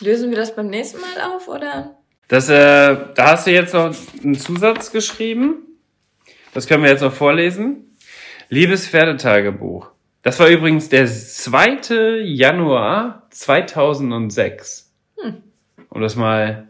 Lösen 0.00 0.30
wir 0.30 0.36
das 0.36 0.54
beim 0.56 0.68
nächsten 0.68 1.00
Mal 1.00 1.34
auf, 1.34 1.48
oder? 1.48 1.96
Das, 2.28 2.48
äh, 2.48 2.96
da 3.14 3.32
hast 3.32 3.46
du 3.46 3.50
jetzt 3.50 3.74
noch 3.74 3.94
einen 4.24 4.34
Zusatz 4.34 4.90
geschrieben. 4.90 5.56
Das 6.54 6.66
können 6.66 6.82
wir 6.82 6.90
jetzt 6.90 7.02
noch 7.02 7.12
vorlesen. 7.12 7.96
Liebes 8.48 8.86
Pferdetagebuch. 8.86 9.90
Das 10.22 10.38
war 10.38 10.48
übrigens 10.48 10.88
der 10.88 11.06
2. 11.06 12.20
Januar 12.24 13.21
2006. 13.32 14.92
Um 15.88 16.00
das 16.00 16.16
mal 16.16 16.68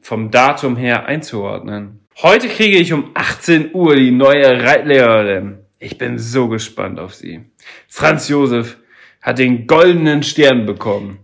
vom 0.00 0.30
Datum 0.30 0.76
her 0.76 1.06
einzuordnen. 1.06 2.00
Heute 2.22 2.48
kriege 2.48 2.78
ich 2.78 2.92
um 2.92 3.10
18 3.14 3.74
Uhr 3.74 3.96
die 3.96 4.10
neue 4.10 4.62
Reitlehrerin. 4.62 5.58
Ich 5.78 5.98
bin 5.98 6.18
so 6.18 6.48
gespannt 6.48 7.00
auf 7.00 7.14
sie. 7.14 7.44
Franz 7.88 8.28
Josef 8.28 8.78
hat 9.20 9.38
den 9.38 9.66
goldenen 9.66 10.22
Stern 10.22 10.66
bekommen. 10.66 11.18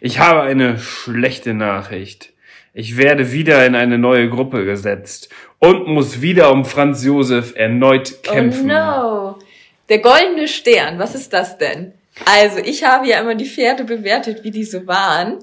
Ich 0.00 0.18
habe 0.18 0.42
eine 0.42 0.78
schlechte 0.78 1.54
Nachricht. 1.54 2.32
Ich 2.72 2.96
werde 2.96 3.32
wieder 3.32 3.66
in 3.66 3.74
eine 3.74 3.98
neue 3.98 4.28
Gruppe 4.28 4.64
gesetzt 4.64 5.28
und 5.58 5.88
muss 5.88 6.20
wieder 6.20 6.52
um 6.52 6.64
Franz 6.64 7.04
Josef 7.04 7.54
erneut 7.56 8.22
kämpfen. 8.22 8.70
Oh 8.70 8.74
no. 8.74 9.38
Der 9.88 9.98
goldene 9.98 10.46
Stern, 10.46 10.98
was 10.98 11.14
ist 11.14 11.32
das 11.32 11.58
denn? 11.58 11.94
Also, 12.24 12.58
ich 12.58 12.84
habe 12.84 13.08
ja 13.08 13.20
immer 13.20 13.34
die 13.34 13.48
Pferde 13.48 13.84
bewertet, 13.84 14.44
wie 14.44 14.50
die 14.50 14.64
so 14.64 14.86
waren. 14.86 15.38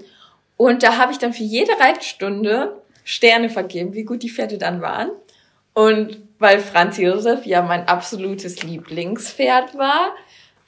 Und 0.58 0.84
da 0.84 0.98
habe 0.98 1.12
ich 1.12 1.20
dann 1.20 1.34
für 1.34 1.44
jede 1.44 1.72
Reitstunde 1.80 2.82
Sterne 3.04 3.50
vergeben, 3.50 3.94
wie 3.94 4.04
gut 4.04 4.24
die 4.24 4.30
Pferde 4.30 4.58
dann 4.58 4.82
waren. 4.82 5.12
Und 5.74 6.18
weil 6.40 6.60
Franz 6.60 6.98
Josef 6.98 7.46
ja 7.46 7.62
mein 7.62 7.88
absolutes 7.88 8.64
Lieblingspferd 8.64 9.78
war, 9.78 10.16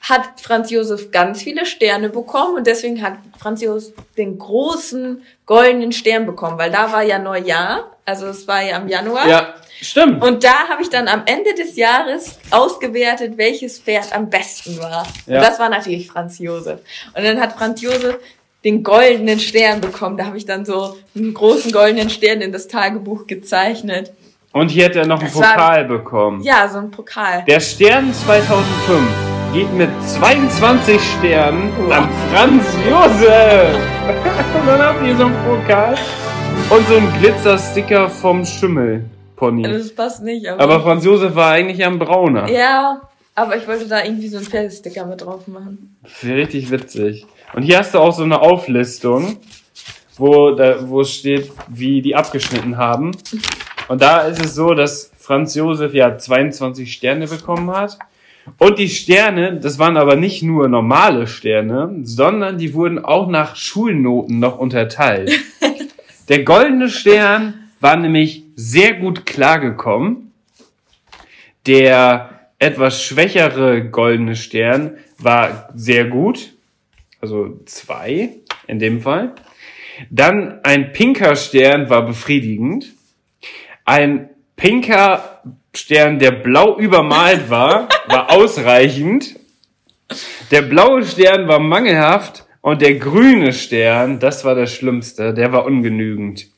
hat 0.00 0.40
Franz 0.40 0.70
Josef 0.70 1.10
ganz 1.10 1.42
viele 1.42 1.66
Sterne 1.66 2.08
bekommen 2.08 2.56
und 2.56 2.66
deswegen 2.66 3.02
hat 3.02 3.18
Franz 3.38 3.60
Josef 3.60 3.92
den 4.16 4.38
großen 4.38 5.22
goldenen 5.44 5.92
Stern 5.92 6.24
bekommen, 6.26 6.58
weil 6.58 6.70
da 6.70 6.90
war 6.92 7.02
ja 7.02 7.18
Neujahr, 7.18 7.96
also 8.06 8.28
es 8.28 8.48
war 8.48 8.62
ja 8.62 8.78
im 8.78 8.88
Januar. 8.88 9.28
Ja, 9.28 9.54
stimmt. 9.80 10.22
Und 10.24 10.44
da 10.44 10.68
habe 10.68 10.82
ich 10.82 10.90
dann 10.90 11.08
am 11.08 11.22
Ende 11.26 11.54
des 11.54 11.76
Jahres 11.76 12.38
ausgewertet, 12.50 13.34
welches 13.36 13.78
Pferd 13.78 14.14
am 14.14 14.30
besten 14.30 14.78
war. 14.78 15.06
Ja. 15.26 15.38
Und 15.38 15.42
das 15.46 15.58
war 15.58 15.68
natürlich 15.68 16.08
Franz 16.10 16.38
Josef. 16.38 16.80
Und 17.14 17.24
dann 17.24 17.40
hat 17.40 17.52
Franz 17.54 17.80
Josef 17.80 18.16
den 18.64 18.82
goldenen 18.82 19.40
Stern 19.40 19.80
bekommen. 19.80 20.16
Da 20.16 20.26
habe 20.26 20.36
ich 20.36 20.44
dann 20.46 20.64
so 20.64 20.96
einen 21.16 21.32
großen 21.34 21.72
goldenen 21.72 22.10
Stern 22.10 22.40
in 22.42 22.52
das 22.52 22.68
Tagebuch 22.68 23.26
gezeichnet. 23.26 24.12
Und 24.52 24.68
hier 24.70 24.86
hat 24.86 24.96
er 24.96 25.06
noch 25.06 25.20
einen 25.20 25.28
Das 25.32 25.40
war- 25.40 25.52
Pokal 25.54 25.84
bekommen. 25.84 26.42
Ja, 26.42 26.68
so 26.68 26.78
ein 26.78 26.90
Pokal. 26.90 27.44
Der 27.46 27.60
Stern 27.60 28.12
2005 28.12 29.00
geht 29.54 29.72
mit 29.74 29.88
22 30.06 31.00
Sternen 31.18 31.72
an 31.90 32.08
Franz 32.32 32.64
Josef. 32.88 33.74
Und 34.60 34.66
dann 34.66 34.80
habt 34.82 35.06
ihr 35.06 35.16
so 35.16 35.24
einen 35.24 35.36
Pokal 35.44 35.96
und 36.68 36.86
so 36.88 36.96
einen 36.96 37.12
Glitzersticker 37.20 38.08
vom 38.08 38.44
Schimmelpony. 39.40 39.62
Das 39.62 39.94
passt 39.94 40.22
nicht, 40.22 40.46
aber. 40.46 40.62
Aber 40.62 40.80
Franz 40.82 41.04
Josef 41.04 41.34
war 41.34 41.52
eigentlich 41.52 41.84
ein 41.84 41.98
Brauner. 41.98 42.50
ja, 42.50 43.00
aber 43.34 43.56
ich 43.56 43.66
wollte 43.66 43.86
da 43.86 44.04
irgendwie 44.04 44.28
so 44.28 44.38
einen 44.38 44.46
Pferdesticker 44.46 45.06
mit 45.06 45.22
drauf 45.22 45.46
machen. 45.48 45.96
Richtig 46.22 46.70
witzig. 46.70 47.26
Und 47.54 47.62
hier 47.62 47.78
hast 47.78 47.94
du 47.94 47.98
auch 47.98 48.12
so 48.12 48.22
eine 48.22 48.40
Auflistung, 48.40 49.38
wo, 50.16 50.50
da, 50.50 50.88
wo 50.88 51.00
es 51.00 51.12
steht, 51.12 51.50
wie 51.68 52.02
die 52.02 52.14
abgeschnitten 52.14 52.76
haben. 52.76 53.12
Und 53.88 54.02
da 54.02 54.20
ist 54.22 54.44
es 54.44 54.54
so, 54.54 54.74
dass 54.74 55.10
Franz 55.16 55.54
Josef 55.54 55.94
ja 55.94 56.16
22 56.18 56.92
Sterne 56.92 57.26
bekommen 57.26 57.70
hat. 57.70 57.98
Und 58.58 58.78
die 58.78 58.88
Sterne, 58.88 59.58
das 59.60 59.78
waren 59.78 59.96
aber 59.96 60.16
nicht 60.16 60.42
nur 60.42 60.68
normale 60.68 61.26
Sterne, 61.26 61.96
sondern 62.02 62.58
die 62.58 62.74
wurden 62.74 62.98
auch 62.98 63.28
nach 63.28 63.56
Schulnoten 63.56 64.38
noch 64.38 64.58
unterteilt. 64.58 65.30
Der 66.28 66.44
goldene 66.44 66.88
Stern 66.88 67.70
war 67.80 67.96
nämlich 67.96 68.44
sehr 68.60 68.94
gut 68.94 69.24
klargekommen. 69.24 70.32
Der 71.66 72.50
etwas 72.58 73.02
schwächere 73.02 73.88
goldene 73.88 74.36
Stern 74.36 74.98
war 75.18 75.70
sehr 75.74 76.04
gut. 76.04 76.52
Also 77.20 77.60
zwei 77.64 78.36
in 78.66 78.78
dem 78.78 79.00
Fall. 79.00 79.34
Dann 80.10 80.60
ein 80.62 80.92
pinker 80.92 81.36
Stern 81.36 81.88
war 81.88 82.04
befriedigend. 82.04 82.92
Ein 83.84 84.30
pinker 84.56 85.42
Stern, 85.74 86.18
der 86.18 86.32
blau 86.32 86.78
übermalt 86.78 87.48
war, 87.48 87.88
war 88.08 88.30
ausreichend. 88.36 89.36
Der 90.50 90.62
blaue 90.62 91.04
Stern 91.04 91.48
war 91.48 91.60
mangelhaft 91.60 92.44
und 92.60 92.82
der 92.82 92.94
grüne 92.96 93.52
Stern, 93.52 94.18
das 94.18 94.44
war 94.44 94.54
das 94.54 94.74
Schlimmste, 94.74 95.32
der 95.32 95.52
war 95.52 95.64
ungenügend. 95.64 96.48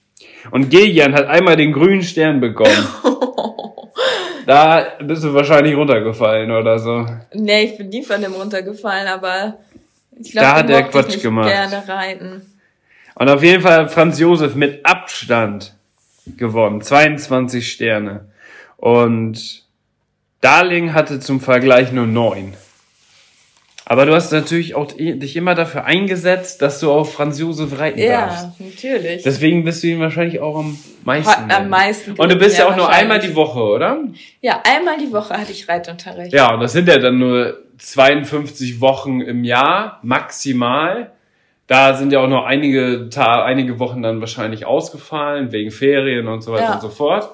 Und 0.50 0.70
Gillian 0.70 1.14
hat 1.14 1.26
einmal 1.26 1.56
den 1.56 1.72
grünen 1.72 2.02
Stern 2.02 2.40
bekommen. 2.40 2.86
Da 4.46 4.84
bist 5.00 5.22
du 5.22 5.32
wahrscheinlich 5.34 5.76
runtergefallen 5.76 6.50
oder 6.50 6.76
so. 6.78 7.06
Nee, 7.32 7.62
ich 7.62 7.76
bin 7.78 7.88
nie 7.90 8.02
von 8.02 8.20
dem 8.20 8.32
runtergefallen, 8.32 9.06
aber 9.06 9.58
ich 10.18 10.32
Da 10.32 10.40
glaube, 10.40 10.56
hat 10.58 10.68
den 10.68 10.74
er 10.74 10.82
Quatsch 10.82 11.06
nicht 11.06 11.22
gemacht. 11.22 11.48
gerne 11.48 11.86
reiten. 11.86 12.42
Und 13.14 13.28
auf 13.28 13.42
jeden 13.42 13.62
Fall 13.62 13.82
hat 13.84 13.92
Franz 13.92 14.18
Josef 14.18 14.54
mit 14.56 14.84
Abstand 14.84 15.74
gewonnen. 16.36 16.80
22 16.82 17.70
Sterne. 17.70 18.26
Und 18.78 19.62
Darling 20.40 20.92
hatte 20.92 21.20
zum 21.20 21.40
Vergleich 21.40 21.92
nur 21.92 22.06
9. 22.08 22.54
Aber 23.92 24.06
du 24.06 24.14
hast 24.14 24.32
natürlich 24.32 24.74
auch 24.74 24.86
dich 24.90 25.36
immer 25.36 25.54
dafür 25.54 25.84
eingesetzt, 25.84 26.62
dass 26.62 26.80
du 26.80 26.90
auf 26.90 27.12
Franz 27.12 27.38
Josef 27.38 27.78
reiten 27.78 28.00
darfst. 28.00 28.46
Ja, 28.58 28.66
natürlich. 28.66 29.22
Deswegen 29.22 29.64
bist 29.64 29.82
du 29.82 29.88
ihn 29.88 30.00
wahrscheinlich 30.00 30.40
auch 30.40 30.56
am 30.60 30.78
meisten. 31.04 31.50
Am 31.50 31.68
meisten 31.68 32.12
Und 32.12 32.32
du 32.32 32.36
bist 32.36 32.56
ja, 32.56 32.64
ja, 32.64 32.70
auch 32.70 32.76
nur 32.78 32.88
einmal 32.88 33.18
die 33.18 33.34
Woche, 33.34 33.60
oder? 33.60 33.98
ja, 34.40 34.62
einmal 34.64 34.96
die 34.96 35.12
Woche 35.12 35.36
hatte 35.36 35.52
ich 35.52 35.68
Reitunterricht. 35.68 36.32
Ja, 36.32 36.54
und 36.54 36.60
das 36.60 36.72
sind 36.72 36.88
ja 36.88 36.96
dann 36.96 37.18
nur 37.18 37.58
52 37.76 38.80
Wochen 38.80 39.20
im 39.20 39.44
Jahr, 39.44 39.98
maximal. 40.02 41.12
Da 41.66 41.92
sind 41.92 42.14
ja 42.14 42.20
auch 42.20 42.28
noch 42.28 42.46
einige, 42.46 43.10
Ta 43.10 43.44
einige 43.44 43.78
Wochen 43.78 44.00
dann 44.00 44.20
wahrscheinlich 44.20 44.64
ausgefallen, 44.64 45.52
wegen 45.52 45.70
Ferien 45.70 46.28
und 46.28 46.40
so 46.40 46.52
weiter 46.52 46.64
Ja. 46.64 46.74
und 46.76 46.80
so 46.80 46.88
fort. 46.88 47.28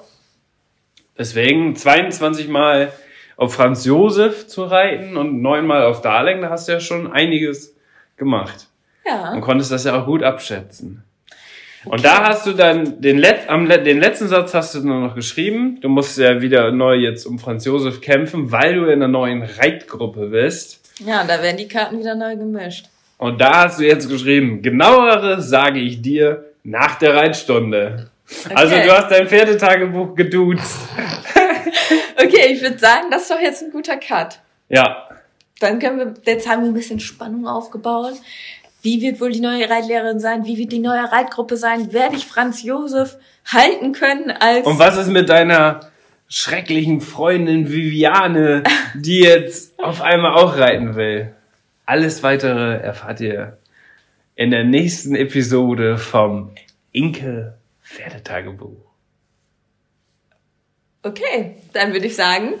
Deswegen 1.17 1.77
22 1.77 2.49
Mal 2.49 2.91
auf 3.39 3.53
Franz 3.53 3.85
Josef 3.85 4.47
zu 4.47 4.65
reiten 4.65 5.15
und 5.15 5.41
neunmal 5.41 5.83
auf 5.83 6.01
Darling, 6.01 6.41
da 6.41 6.49
hast 6.49 6.67
du 6.67 6.73
ja 6.73 6.81
schon 6.81 7.09
einiges 7.09 7.73
gemacht. 8.17 8.67
Ja. 9.05 9.31
Und 9.31 9.39
konntest 9.39 9.71
das 9.71 9.85
ja 9.85 9.97
auch 9.97 10.05
gut 10.05 10.23
abschätzen. 10.23 11.03
Und 11.85 12.03
da 12.03 12.27
hast 12.27 12.45
du 12.45 12.51
dann 12.51 12.99
den, 12.99 13.17
Let 13.17 13.47
am, 13.47 13.69
den 13.69 14.01
letzten 14.01 14.27
Satz 14.27 14.53
hast 14.53 14.75
du 14.75 14.79
nur 14.81 14.99
noch 14.99 15.15
geschrieben. 15.15 15.79
Du 15.79 15.87
musst 15.87 16.17
ja 16.17 16.41
wieder 16.41 16.73
neu 16.73 16.95
jetzt 16.95 17.25
um 17.25 17.39
Franz 17.39 17.63
Josef 17.63 18.01
kämpfen, 18.01 18.51
weil 18.51 18.75
du 18.75 18.83
in 18.83 19.01
einer 19.01 19.07
neuen 19.07 19.41
Reitgruppe 19.43 20.27
bist. 20.27 20.81
Ja, 20.99 21.23
da 21.23 21.41
werden 21.41 21.55
die 21.55 21.69
Karten 21.69 21.97
wieder 21.97 22.15
neu 22.15 22.35
gemischt. 22.35 22.87
Und 23.17 23.39
da 23.39 23.63
hast 23.63 23.79
du 23.79 23.85
jetzt 23.85 24.09
geschrieben, 24.09 24.61
genaueres 24.61 25.47
sage 25.47 25.79
ich 25.79 26.01
dir 26.01 26.43
nach 26.65 26.95
der 26.99 27.15
Reitstunde. 27.15 28.09
Also 28.53 28.75
Okay. 28.75 28.85
du 28.85 28.91
hast 28.91 29.09
dein 29.11 29.27
Pferdetagebuch 29.27 30.13
geduzt. 30.13 30.77
Okay, 32.17 32.53
ich 32.53 32.61
würde 32.61 32.77
sagen, 32.77 33.09
das 33.11 33.23
ist 33.23 33.31
doch 33.31 33.39
jetzt 33.39 33.63
ein 33.63 33.71
guter 33.71 33.97
Cut. 33.97 34.39
Ja, 34.69 35.07
Dann 35.59 35.79
können 35.79 35.97
wir, 35.97 36.33
jetzt 36.33 36.47
haben 36.47 36.63
wir 36.63 36.69
ein 36.69 36.73
bisschen 36.73 36.99
Spannung 36.99 37.47
aufgebaut. 37.47 38.13
Wie 38.81 39.01
wird 39.01 39.19
wohl 39.19 39.31
die 39.31 39.41
neue 39.41 39.69
Reitlehrerin 39.69 40.19
sein? 40.19 40.45
Wie 40.45 40.57
wird 40.57 40.71
die 40.71 40.79
neue 40.79 41.11
Reitgruppe 41.11 41.57
sein? 41.57 41.91
Werde 41.91 42.15
ich 42.15 42.25
Franz 42.25 42.63
Josef 42.63 43.17
halten 43.45 43.91
können 43.91 44.31
als... 44.31 44.65
und 44.65 44.79
was 44.79 44.97
ist 44.97 45.09
mit 45.09 45.27
deiner 45.29 45.81
schrecklichen 46.29 47.01
Freundin 47.01 47.69
Viviane, 47.71 48.63
die 48.95 49.19
jetzt 49.19 49.77
auf 49.79 50.01
einmal 50.01 50.35
auch 50.35 50.57
reiten 50.57 50.95
will? 50.95 51.33
Alles 51.85 52.23
weitere 52.23 52.77
erfahrt 52.77 53.19
ihr 53.19 53.57
in 54.35 54.51
der 54.51 54.63
nächsten 54.63 55.15
Episode 55.15 55.97
vom 55.97 56.51
Inke 56.91 57.57
Pferdetagebuch. 57.83 58.88
Okay, 61.03 61.55
dann 61.73 61.93
würde 61.93 62.07
ich 62.07 62.15
sagen, 62.15 62.55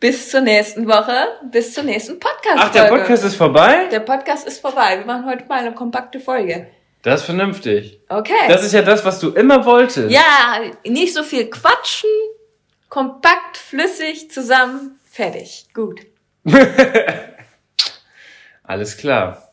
bis 0.00 0.30
zur 0.30 0.40
nächsten 0.40 0.88
Woche, 0.88 1.28
bis 1.50 1.72
zur 1.74 1.84
nächsten 1.84 2.18
Podcast. 2.18 2.56
Ach, 2.58 2.72
der 2.72 2.84
Podcast 2.84 3.24
ist 3.24 3.36
vorbei? 3.36 3.86
Der 3.90 4.00
Podcast 4.00 4.46
ist 4.46 4.60
vorbei. 4.60 4.98
Wir 4.98 5.06
machen 5.06 5.26
heute 5.26 5.44
mal 5.46 5.60
eine 5.60 5.72
kompakte 5.72 6.18
Folge. 6.18 6.66
Das 7.02 7.20
ist 7.20 7.26
vernünftig. 7.26 8.00
Okay. 8.08 8.32
Das 8.48 8.64
ist 8.64 8.72
ja 8.72 8.82
das, 8.82 9.04
was 9.04 9.20
du 9.20 9.30
immer 9.30 9.64
wolltest. 9.64 10.10
ja, 10.10 10.60
nicht 10.84 11.14
so 11.14 11.22
viel 11.22 11.48
quatschen, 11.48 12.10
kompakt, 12.88 13.56
flüssig, 13.56 14.28
zusammen, 14.30 14.98
fertig. 15.08 15.66
Gut. 15.72 16.00
Alles 18.64 18.96
klar. 18.96 19.45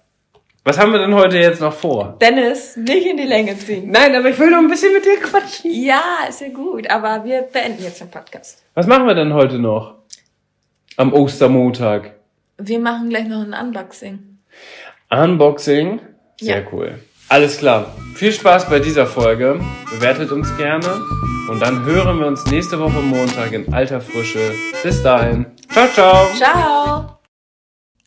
Was 0.65 0.79
haben 0.79 0.93
wir 0.93 0.99
denn 0.99 1.13
heute 1.13 1.37
jetzt 1.37 1.59
noch 1.59 1.73
vor? 1.73 2.15
Dennis, 2.21 2.77
nicht 2.77 3.05
in 3.05 3.17
die 3.17 3.23
Länge 3.25 3.57
ziehen. 3.57 3.91
Nein, 3.91 4.15
aber 4.15 4.29
ich 4.29 4.39
will 4.39 4.49
noch 4.49 4.59
ein 4.59 4.69
bisschen 4.69 4.93
mit 4.93 5.03
dir 5.03 5.17
quatschen. 5.19 5.71
Ja, 5.73 6.01
ist 6.29 6.39
ja 6.39 6.47
gut, 6.49 6.89
aber 6.89 7.23
wir 7.25 7.41
beenden 7.41 7.83
jetzt 7.83 7.99
den 7.99 8.09
Podcast. 8.09 8.63
Was 8.73 8.87
machen 8.87 9.05
wir 9.05 9.13
denn 9.15 9.33
heute 9.33 9.59
noch? 9.59 9.95
Am 10.95 11.11
Ostermontag. 11.11 12.13
Wir 12.57 12.79
machen 12.79 13.09
gleich 13.09 13.27
noch 13.27 13.41
ein 13.41 13.53
Unboxing. 13.53 14.37
Unboxing. 15.09 15.99
Sehr 16.39 16.59
Ja. 16.61 16.67
cool. 16.71 16.99
Alles 17.29 17.57
klar. 17.57 17.93
Viel 18.15 18.31
Spaß 18.31 18.69
bei 18.69 18.79
dieser 18.79 19.05
Folge. 19.07 19.59
Bewertet 19.91 20.31
uns 20.31 20.55
gerne. 20.57 20.87
Und 21.49 21.59
dann 21.61 21.83
hören 21.83 22.19
wir 22.19 22.27
uns 22.27 22.45
nächste 22.45 22.79
Woche 22.79 23.01
Montag 23.01 23.51
in 23.51 23.73
alter 23.73 23.99
Frische. 23.99 24.53
Bis 24.81 25.01
dahin. 25.03 25.45
Ciao, 25.71 25.87
ciao. 25.87 26.27
Ciao! 26.35 27.22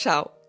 Ciao. 0.00 0.39